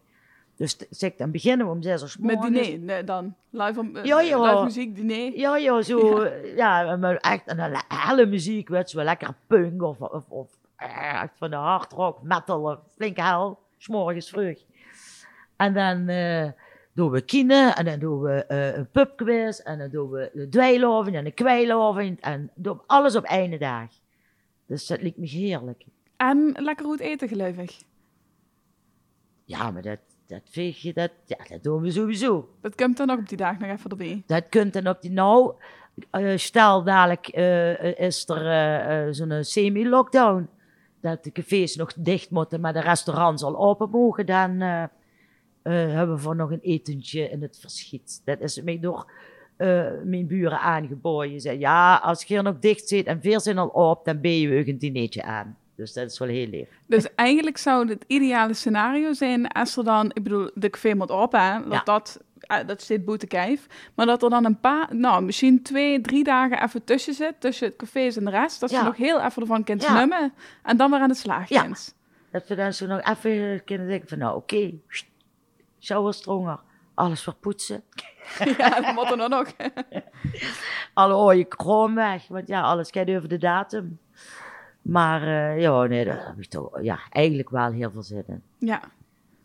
Dus 0.55 0.77
zeg, 0.89 1.15
dan 1.15 1.31
beginnen 1.31 1.65
we 1.65 1.71
om 1.71 1.81
zes 1.81 2.01
uur 2.01 2.25
Met 2.25 2.41
diner 2.41 2.79
nee, 2.79 3.03
dan? 3.03 3.35
Live, 3.49 3.79
om, 3.79 3.97
ja, 4.03 4.21
ja. 4.21 4.41
live 4.41 4.63
muziek, 4.63 4.95
diner? 4.95 5.37
Ja, 5.37 5.57
ja, 5.57 5.81
zo. 5.81 6.23
Ja, 6.55 6.81
ja 6.81 6.95
maar 6.95 7.15
echt 7.15 7.41
een 7.45 7.77
hele 7.87 8.25
muziek, 8.25 8.67
weet 8.67 8.91
je 8.91 8.97
wel. 8.97 9.05
Lekker 9.05 9.35
punk 9.47 9.81
of, 9.81 10.01
of, 10.01 10.29
of 10.29 10.49
echt 10.75 11.37
van 11.37 11.49
de 11.49 11.55
hard 11.55 11.91
rock, 11.91 12.23
metal, 12.23 12.79
flinke 12.95 13.21
hel. 13.21 13.59
S'morgens 13.77 14.29
vroeg. 14.29 14.57
En 15.55 15.73
dan 15.73 16.09
uh, 16.09 16.51
doen 16.93 17.11
we 17.11 17.21
kine 17.21 17.73
en 17.75 17.85
dan 17.85 17.99
doen 17.99 18.21
we 18.21 18.45
uh, 18.47 18.75
een 18.75 18.89
pubquiz 18.91 19.59
en 19.59 19.77
dan 19.77 19.89
doen 19.89 20.09
we 20.09 20.31
de 20.33 20.49
dweilovend 20.49 21.15
en 21.15 21.23
de 21.23 21.31
kwijlovend 21.31 22.19
en 22.19 22.51
doen 22.55 22.81
alles 22.85 23.15
op 23.15 23.23
één 23.23 23.59
dag. 23.59 23.89
Dus 24.65 24.87
dat 24.87 25.01
lijkt 25.01 25.17
me 25.17 25.27
heerlijk. 25.27 25.85
En 26.17 26.55
lekker 26.57 26.85
goed 26.85 26.99
eten, 26.99 27.27
geloof 27.27 27.57
ik. 27.57 27.77
Ja, 29.45 29.71
maar 29.71 29.81
dat, 29.81 29.99
dat 30.27 30.41
veeg 30.49 30.81
je, 30.81 30.93
dat, 30.93 31.11
ja, 31.25 31.37
dat 31.49 31.63
doen 31.63 31.81
we 31.81 31.91
sowieso. 31.91 32.49
Dat 32.61 32.75
komt 32.75 32.97
dan 32.97 33.09
ook 33.09 33.19
op 33.19 33.29
die 33.29 33.37
dag 33.37 33.59
nog 33.59 33.69
even 33.69 33.89
erbij. 33.89 34.23
Dat 34.25 34.49
kunt 34.49 34.73
dan 34.73 34.87
op 34.87 35.01
die, 35.01 35.11
nou, 35.11 35.53
eh, 36.11 36.37
stel 36.37 36.83
dadelijk 36.83 37.27
eh, 37.27 37.99
is 37.99 38.29
er 38.29 38.45
eh, 38.45 39.07
eh, 39.07 39.13
zo'n 39.13 39.43
semi-lockdown. 39.43 40.49
Dat 41.01 41.23
de 41.23 41.31
cafés 41.31 41.75
nog 41.75 41.93
dicht 41.93 42.29
moeten, 42.29 42.61
maar 42.61 42.73
de 42.73 42.79
restaurants 42.79 43.43
al 43.43 43.57
open 43.57 43.89
mogen. 43.89 44.25
Dan 44.25 44.61
eh, 44.61 44.83
eh, 44.83 44.89
hebben 45.71 46.15
we 46.15 46.21
voor 46.21 46.35
nog 46.35 46.51
een 46.51 46.61
etentje 46.61 47.29
in 47.29 47.41
het 47.41 47.59
verschiet. 47.59 48.21
Dat 48.25 48.39
is 48.39 48.61
mij 48.61 48.79
door 48.79 49.11
eh, 49.57 49.91
mijn 50.03 50.27
buren 50.27 50.59
aangeboden. 50.59 51.41
Ze 51.41 51.59
ja, 51.59 51.95
als 51.95 52.23
je 52.23 52.33
hier 52.33 52.43
nog 52.43 52.59
dicht 52.59 52.87
zit 52.87 53.05
en 53.05 53.21
veel 53.21 53.39
zijn 53.39 53.57
al 53.57 53.67
op, 53.67 54.05
dan 54.05 54.21
ben 54.21 54.39
je 54.39 54.67
een 54.67 54.77
dinertje 54.77 55.23
aan. 55.23 55.57
Dus 55.75 55.93
dat 55.93 56.11
is 56.11 56.19
wel 56.19 56.27
heel 56.27 56.47
lief. 56.47 56.67
Dus 56.87 57.15
eigenlijk 57.15 57.57
zou 57.57 57.89
het 57.89 58.03
ideale 58.07 58.53
scenario 58.53 59.13
zijn 59.13 59.47
als 59.47 59.77
er 59.77 59.83
dan, 59.83 60.05
ik 60.13 60.23
bedoel, 60.23 60.49
de 60.53 60.69
café 60.69 60.93
moet 60.93 61.09
op, 61.09 61.31
hè, 61.31 61.59
dat 61.63 61.71
Ja. 61.71 61.81
dat, 61.83 62.19
eh, 62.39 62.67
dat 62.67 62.81
zit 62.81 63.05
boete 63.05 63.27
kijf, 63.27 63.67
maar 63.95 64.05
dat 64.05 64.23
er 64.23 64.29
dan 64.29 64.45
een 64.45 64.59
paar, 64.59 64.95
nou, 64.95 65.23
misschien 65.23 65.63
twee, 65.63 66.01
drie 66.01 66.23
dagen 66.23 66.63
even 66.63 66.83
tussen 66.83 67.13
zit, 67.13 67.33
tussen 67.41 67.67
het 67.67 67.75
cafés 67.75 68.17
en 68.17 68.25
de 68.25 68.31
rest, 68.31 68.59
dat 68.59 68.69
Ja. 68.69 68.83
nog 68.83 68.97
heel 68.97 69.21
even 69.21 69.41
ervan 69.41 69.63
kunt 69.63 69.81
Ja. 69.83 69.93
nummen 69.93 70.33
en 70.63 70.77
dan 70.77 70.91
weer 70.91 70.99
aan 70.99 71.07
de 71.09 71.15
slag 71.15 71.49
Ja. 71.49 71.67
Dat 72.31 72.47
we 72.47 72.55
dan 72.55 72.73
zo 72.73 72.85
nog 72.85 73.01
even 73.01 73.63
kunnen 73.63 73.87
denken 73.87 74.07
van, 74.09 74.17
nou 74.17 74.35
oké, 74.35 74.55
okay, 74.55 74.79
showerstronger, 75.79 76.59
alles 76.93 77.21
verpoetsen. 77.23 77.83
ja, 78.57 78.81
dat 78.81 78.93
moet 78.93 79.11
er 79.11 79.17
dan 79.17 79.29
nog. 79.29 79.47
Alle 80.93 81.13
ooie 81.15 81.45
krom 81.45 81.95
weg, 81.95 82.27
want 82.27 82.47
ja, 82.47 82.61
alles 82.61 82.89
gaat 82.91 83.09
over 83.09 83.29
de 83.29 83.37
datum. 83.37 83.99
Maar 84.85 85.21
eh, 85.21 85.61
ja, 85.61 85.83
nee, 85.83 86.05
daar 86.05 86.27
heb 86.27 86.37
ik 86.39 86.45
toch 86.45 86.83
ja, 86.83 86.99
eigenlijk 87.09 87.49
wel 87.49 87.71
heel 87.71 87.91
veel 87.91 88.03
zin 88.03 88.23
in. 88.27 88.41
ja. 88.57 88.81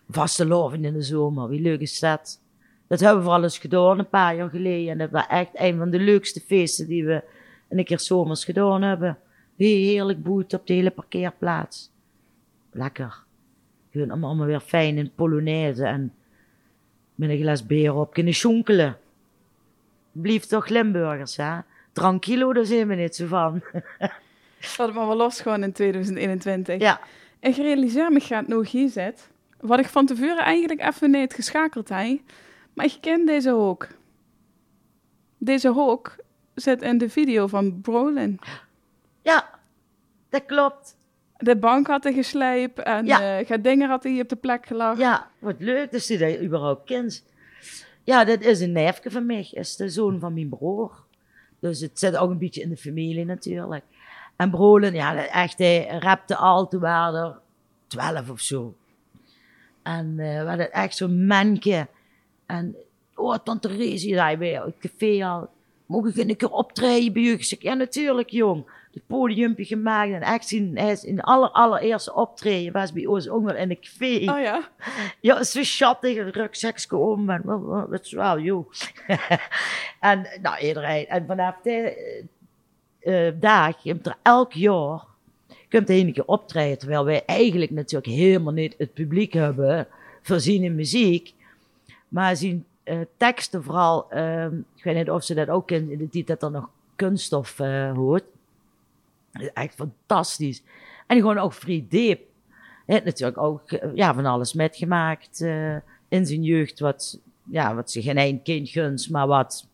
Vaste 0.09 0.47
loven 0.47 0.85
in 0.85 0.93
de 0.93 1.03
zomer, 1.03 1.49
wie 1.49 1.61
leuk 1.61 1.81
is 1.81 2.01
dat? 2.01 2.41
Dat 2.87 3.01
hebben 3.01 3.19
we 3.19 3.25
vooral 3.25 3.43
eens 3.43 3.59
gedaan 3.59 3.99
een 3.99 4.09
paar 4.09 4.37
jaar 4.37 4.51
geleden. 4.51 4.93
En 4.93 4.99
dat 4.99 5.11
was 5.11 5.27
echt 5.27 5.51
een 5.53 5.79
van 5.79 5.91
de 5.91 5.99
leukste 5.99 6.41
feesten 6.41 6.87
die 6.87 7.05
we 7.05 7.23
een 7.69 7.85
keer 7.85 8.01
zomers 8.01 8.45
gedaan 8.45 8.83
hebben. 8.83 9.19
Heerlijk 9.57 10.23
boet 10.23 10.55
op 10.55 10.67
de 10.67 10.73
hele 10.73 10.91
parkeerplaats. 10.91 11.91
Lekker. 12.71 13.23
Gewoon 13.91 14.11
allemaal 14.11 14.47
weer 14.47 14.61
fijn 14.61 14.99
in 14.99 15.13
Polonaise 15.15 15.85
en 15.85 16.13
met 17.15 17.31
een 17.31 17.41
glas 17.41 17.67
bier 17.67 17.95
op 17.95 18.13
kunnen 18.13 18.35
schonkelen. 18.35 18.97
Blieft 20.13 20.49
toch 20.49 20.69
Limburgers, 20.69 21.37
hè? 21.37 21.59
Tranquilo, 21.93 22.53
daar 22.53 22.67
zijn 22.67 22.89
we 22.89 22.95
niet 22.95 23.17
zo 23.17 23.27
van. 23.27 23.63
Dat 24.77 24.87
het 24.87 24.95
maar 24.97 25.07
wel 25.07 25.17
los 25.17 25.41
gewoon 25.41 25.63
in 25.63 25.73
2021. 25.73 26.81
Ja, 26.81 27.01
Ik 27.41 27.57
realiseer 27.57 28.13
me 28.13 28.21
gaat 28.21 28.47
nog 28.47 28.71
hier 28.71 28.89
zit, 28.89 29.29
wat 29.61 29.79
ik 29.79 29.87
van 29.87 30.07
tevoren 30.07 30.39
eigenlijk 30.45 30.81
even 30.83 31.11
niet 31.11 31.35
geschakeld 31.35 31.89
heb, 31.89 32.19
maar 32.75 32.85
ik 32.87 32.97
ken 33.01 33.27
deze 33.27 33.51
hoek. 33.51 33.89
Deze 35.39 35.69
hoek 35.69 36.17
zit 36.55 36.83
in 36.83 36.99
de 36.99 37.09
video 37.09 37.47
van 37.47 37.81
Brolin. 37.81 38.39
ja, 39.23 39.51
dat 40.29 40.47
klopt. 40.47 40.97
De 41.37 41.57
bank 41.57 41.87
had 41.87 42.05
hij 42.05 42.13
geslijpt 42.13 42.79
en 42.79 43.07
Ja. 43.07 43.45
gaat 43.45 43.65
dingen 43.65 43.89
had 43.89 44.03
hij 44.03 44.13
hier 44.13 44.23
op 44.23 44.29
de 44.29 44.37
plek 44.37 44.67
gelegd. 44.67 44.99
Ja, 44.99 45.31
wat 45.39 45.55
leuk 45.59 45.91
dat 45.93 46.07
je 46.07 46.19
dat 46.19 46.41
überhaupt 46.41 46.85
kent. 46.87 47.25
Ja, 48.05 48.25
dat 48.25 48.41
is 48.41 48.61
een 48.61 48.73
neefje 48.73 49.11
van 49.11 49.27
mij, 49.27 49.49
is 49.51 49.77
de 49.77 49.89
zoon 49.89 50.21
van 50.21 50.35
mijn 50.35 50.49
broer. 50.49 51.05
Dus 51.61 51.81
het 51.81 51.99
zit 51.99 52.17
ook 52.17 52.31
een 52.31 52.39
beetje 52.39 52.63
in 52.63 52.69
de 52.69 52.77
familie 52.77 53.25
natuurlijk. 53.25 53.85
En 54.41 54.51
Brolen, 54.51 54.95
ja, 54.95 55.27
echt, 55.27 55.59
hij 55.59 55.99
rapte 55.99 56.37
al, 56.37 56.69
toen 56.69 56.81
waren 56.81 57.25
er 57.25 57.39
twaalf 57.87 58.31
of 58.31 58.41
zo. 58.41 58.75
En 59.83 60.19
eh 60.19 60.43
we 60.43 60.49
hadden 60.49 60.73
echt 60.73 60.97
zo'n 60.97 61.27
mankje. 61.27 61.87
En, 62.47 62.77
oh, 63.15 63.37
tante 63.45 63.69
Rezi, 63.69 64.15
zei 64.15 64.37
bij 64.37 64.53
het 64.53 64.79
café 64.79 65.25
al, 65.27 65.49
mogen 65.87 66.11
ik 66.11 66.29
een 66.29 66.37
keer 66.37 66.51
optreden 66.51 67.13
bij 67.13 67.43
zeg, 67.43 67.63
ja, 67.63 67.75
natuurlijk, 67.75 68.31
jong. 68.31 68.71
Het 68.93 69.07
podiumpje 69.07 69.65
gemaakt 69.65 70.13
en 70.13 70.23
echt 70.23 70.49
zien, 70.49 70.79
hij 70.79 70.91
is 70.91 71.05
in 71.05 71.17
de 71.17 71.23
aller, 71.23 71.51
allereerste 71.51 72.15
optreden 72.15 72.73
was 72.73 72.93
bij 72.93 73.07
ons 73.07 73.29
ook 73.29 73.51
in 73.51 73.71
een 73.71 73.81
café. 73.81 74.15
Oh 74.15 74.41
ja. 74.41 74.69
Ja, 75.21 75.43
zo 75.43 75.63
schattig, 75.63 76.17
een 76.17 76.31
rugzakje 76.31 76.97
om 76.97 77.31
en 77.31 77.43
dat 77.91 78.05
is 78.05 78.13
wel, 78.13 78.39
joh. 78.39 78.71
en 80.01 80.27
nou, 80.43 80.59
iedereen. 80.67 81.07
En 81.07 81.27
vanaf 81.27 81.55
die 81.63 82.29
eh, 83.01 83.27
eh, 83.27 83.35
dag 83.41 83.83
komt 83.83 84.07
er 84.07 84.17
elk 84.23 84.53
jaar 84.53 85.09
komt 85.71 85.89
er 85.89 86.13
keer 86.13 86.27
optreden, 86.27 86.79
terwijl 86.79 87.05
wij 87.05 87.25
eigenlijk 87.25 87.71
natuurlijk 87.71 88.13
helemaal 88.13 88.53
niet 88.53 88.75
het 88.79 88.95
publiek 88.95 89.33
hebben 89.33 89.87
voorzien 90.23 90.63
in 90.63 90.75
muziek. 90.75 91.35
Maar 92.09 92.37
zien 92.37 92.65
eh, 92.83 92.99
teksten 93.17 93.65
vooral, 93.65 94.11
ehm, 94.11 94.57
ik 94.77 94.85
weet 94.85 94.97
niet 94.97 95.11
of 95.11 95.25
ze 95.25 95.35
dat 95.35 95.49
ook 95.49 95.71
in, 95.71 95.91
in 95.91 96.09
de 96.11 96.25
dat 96.25 96.43
er 96.43 96.51
nog 96.51 96.69
kunststof 96.97 97.61
eh, 97.61 97.93
hoort. 97.93 98.25
Echt 99.55 99.75
fantastisch. 99.75 100.63
En 101.07 101.17
gewoon 101.17 101.39
ook 101.39 101.53
diep. 101.67 102.21
Hij 102.87 102.95
heeft 102.99 103.05
natuurlijk 103.05 103.39
ook 103.39 103.63
ja, 103.95 104.15
van 104.15 104.27
alles 104.27 104.53
metgemaakt 104.53 105.41
in 106.09 106.27
zijn 106.27 106.43
jeugd, 106.43 106.81
wat, 106.81 107.21
ja, 107.45 107.75
wat 107.75 107.91
zich 107.91 108.05
geen 108.05 108.17
één 108.17 108.43
kind 108.43 108.69
gunst, 108.69 109.11
maar 109.11 109.27
wat 109.27 109.67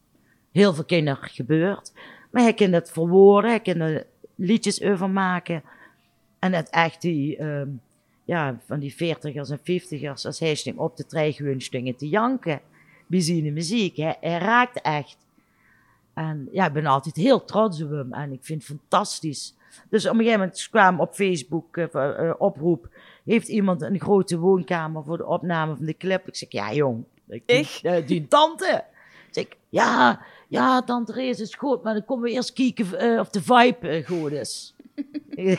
heel 0.53 0.75
veel 0.75 0.85
kinderen 0.85 1.29
gebeurt. 1.29 1.93
Maar 2.37 2.45
hij 2.45 2.55
kan 2.55 2.73
het 2.73 2.91
verwoorden, 2.91 3.51
hij 3.51 3.61
kan 3.61 3.81
er 3.81 4.07
liedjes 4.35 4.83
over 4.83 5.11
maken. 5.11 5.63
En 6.39 6.53
het 6.53 6.71
echt 6.71 7.01
die, 7.01 7.37
ehm, 7.37 7.69
ja, 8.25 8.59
van 8.67 8.79
die 8.79 8.95
veertigers 8.95 9.51
en 9.51 9.61
vijftigers, 9.63 10.27
als 10.27 10.41
hij 10.41 10.55
sting 10.55 10.79
op 10.79 10.95
gewoon 11.07 11.61
stingen 11.61 11.97
te 11.97 12.09
janken. 12.09 12.61
Zijn 13.09 13.53
muziek, 13.53 13.97
hij, 13.97 14.17
hij 14.21 14.39
raakt 14.39 14.81
echt. 14.81 15.17
En 16.15 16.49
ja, 16.53 16.67
ik 16.67 16.73
ben 16.73 16.87
altijd 16.87 17.17
heel 17.17 17.45
trots 17.45 17.83
op 17.83 17.91
hem 17.91 18.13
en 18.13 18.33
ik 18.33 18.45
vind 18.45 18.67
het 18.67 18.79
fantastisch. 18.79 19.55
Dus 19.89 20.07
op 20.07 20.13
een 20.13 20.19
gegeven 20.19 20.39
moment 20.39 20.69
kwam 20.71 21.01
op 21.01 21.15
Facebook 21.15 21.77
eh, 21.77 22.29
eh, 22.29 22.35
oproep, 22.39 22.89
heeft 23.25 23.49
iemand 23.49 23.83
een 23.83 24.01
grote 24.01 24.39
woonkamer 24.39 25.05
voor 25.05 25.17
de 25.17 25.27
opname 25.27 25.77
van 25.77 25.87
de 25.87 25.97
clip? 25.97 26.29
Ik 26.29 26.37
zeg, 26.37 26.51
ja 26.53 26.73
jong, 26.73 27.05
die, 27.25 27.43
Ik? 27.47 27.79
eh, 27.83 28.07
die 28.07 28.29
tante. 28.29 28.85
Zeg 29.31 29.47
ja, 29.69 30.21
ja, 30.49 30.83
tante 30.83 31.13
Rees 31.13 31.41
is 31.41 31.55
goed, 31.55 31.83
maar 31.83 31.95
dan 31.95 32.05
komen 32.05 32.25
we 32.25 32.31
eerst 32.31 32.53
kijken 32.53 32.99
eh, 32.99 33.19
of 33.19 33.31
de 33.31 33.43
vibe 33.43 33.89
eh, 33.89 34.07
goed 34.07 34.33
is. 34.33 34.75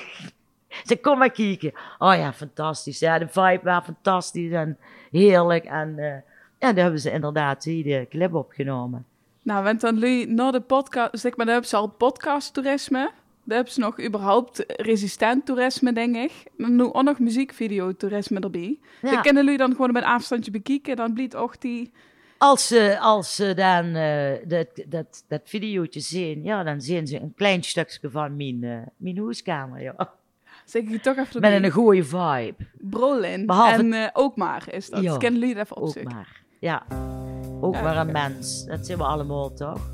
Ze 0.86 0.97
kom 1.02 1.17
maar 1.17 1.32
kijken. 1.32 1.73
Oh 1.97 2.15
ja, 2.15 2.34
fantastisch. 2.34 3.00
Ja, 3.00 3.19
de 3.19 3.28
vibe 3.28 3.60
was 3.63 3.84
fantastisch 3.84 4.52
en 4.52 4.78
heerlijk. 5.12 5.65
En 5.65 6.00
eh, 6.00 6.06
ja, 6.60 6.73
daar 6.73 6.84
hebben 6.84 7.00
ze 7.00 7.12
inderdaad 7.12 7.63
die 7.63 7.84
de 7.84 8.06
clip 8.10 8.34
opgenomen. 8.34 9.06
Nou, 9.41 9.63
want 9.63 9.82
dan 9.82 9.93
jullie 9.97 10.28
naar 10.28 10.52
de 10.52 10.62
podcast, 10.62 11.19
zeg 11.19 11.36
maar, 11.36 11.45
dan 11.45 11.54
hebben 11.54 11.69
ze 11.69 11.76
al 11.76 11.88
podcast 11.88 12.54
toerisme. 12.54 13.12
Dan 13.43 13.56
hebben 13.56 13.73
ze 13.73 13.80
nog 13.80 14.02
überhaupt 14.02 14.63
resistent 14.67 15.45
toerisme, 15.45 15.93
denk 15.93 16.15
ik. 16.15 16.32
En 16.58 16.76
nu 16.76 16.84
ook 16.84 17.04
nog 17.04 17.19
muziekvideo 17.19 17.95
toerisme 17.95 18.39
erbij. 18.39 18.80
Ja. 19.02 19.12
Dat 19.12 19.21
kunnen 19.21 19.43
jullie 19.43 19.58
dan 19.58 19.71
gewoon 19.71 19.91
met 19.91 20.04
afstandje 20.04 20.52
bekijken. 20.52 20.95
Dan 20.95 21.13
blijft 21.13 21.36
ook 21.36 21.62
die... 21.62 21.91
Als 22.38 22.67
ze, 22.67 22.97
als 23.00 23.36
ze 23.36 23.54
dan 23.54 23.95
eh, 23.95 24.32
dat, 24.47 24.67
dat, 24.88 25.23
dat 25.28 25.41
videootje 25.43 26.00
zien, 26.00 26.43
ja, 26.43 26.63
dan 26.63 26.82
zien 26.82 27.08
ze 27.08 27.21
een 27.21 27.34
klein 27.36 27.63
stukje 27.63 28.10
van 28.10 28.36
mijn, 28.36 28.63
eh, 28.63 28.78
mijn 28.97 29.17
huiskamer. 29.17 29.82
Ja. 29.82 29.95
Ik 30.71 31.02
toch 31.04 31.17
even 31.17 31.41
Met 31.41 31.63
een 31.63 31.71
goede 31.71 32.04
vibe. 32.04 32.56
Brolin. 32.80 33.45
Behalve- 33.45 33.73
En 33.80 33.93
eh, 33.93 34.08
ook 34.13 34.36
maar 34.36 34.63
is 34.73 34.89
dat. 34.89 35.02
Ja. 35.02 35.17
Kennen 35.17 35.39
jullie 35.39 35.60
even 35.60 35.78
Ook 35.78 35.84
opzoeken? 35.84 36.15
maar. 36.15 36.41
Ja. 36.60 36.86
Ook 37.62 37.73
maar 37.73 37.97
een 37.97 38.12
mens. 38.12 38.65
Dat 38.65 38.86
zijn 38.86 38.97
we 38.97 39.04
allemaal 39.04 39.54
toch? 39.54 39.89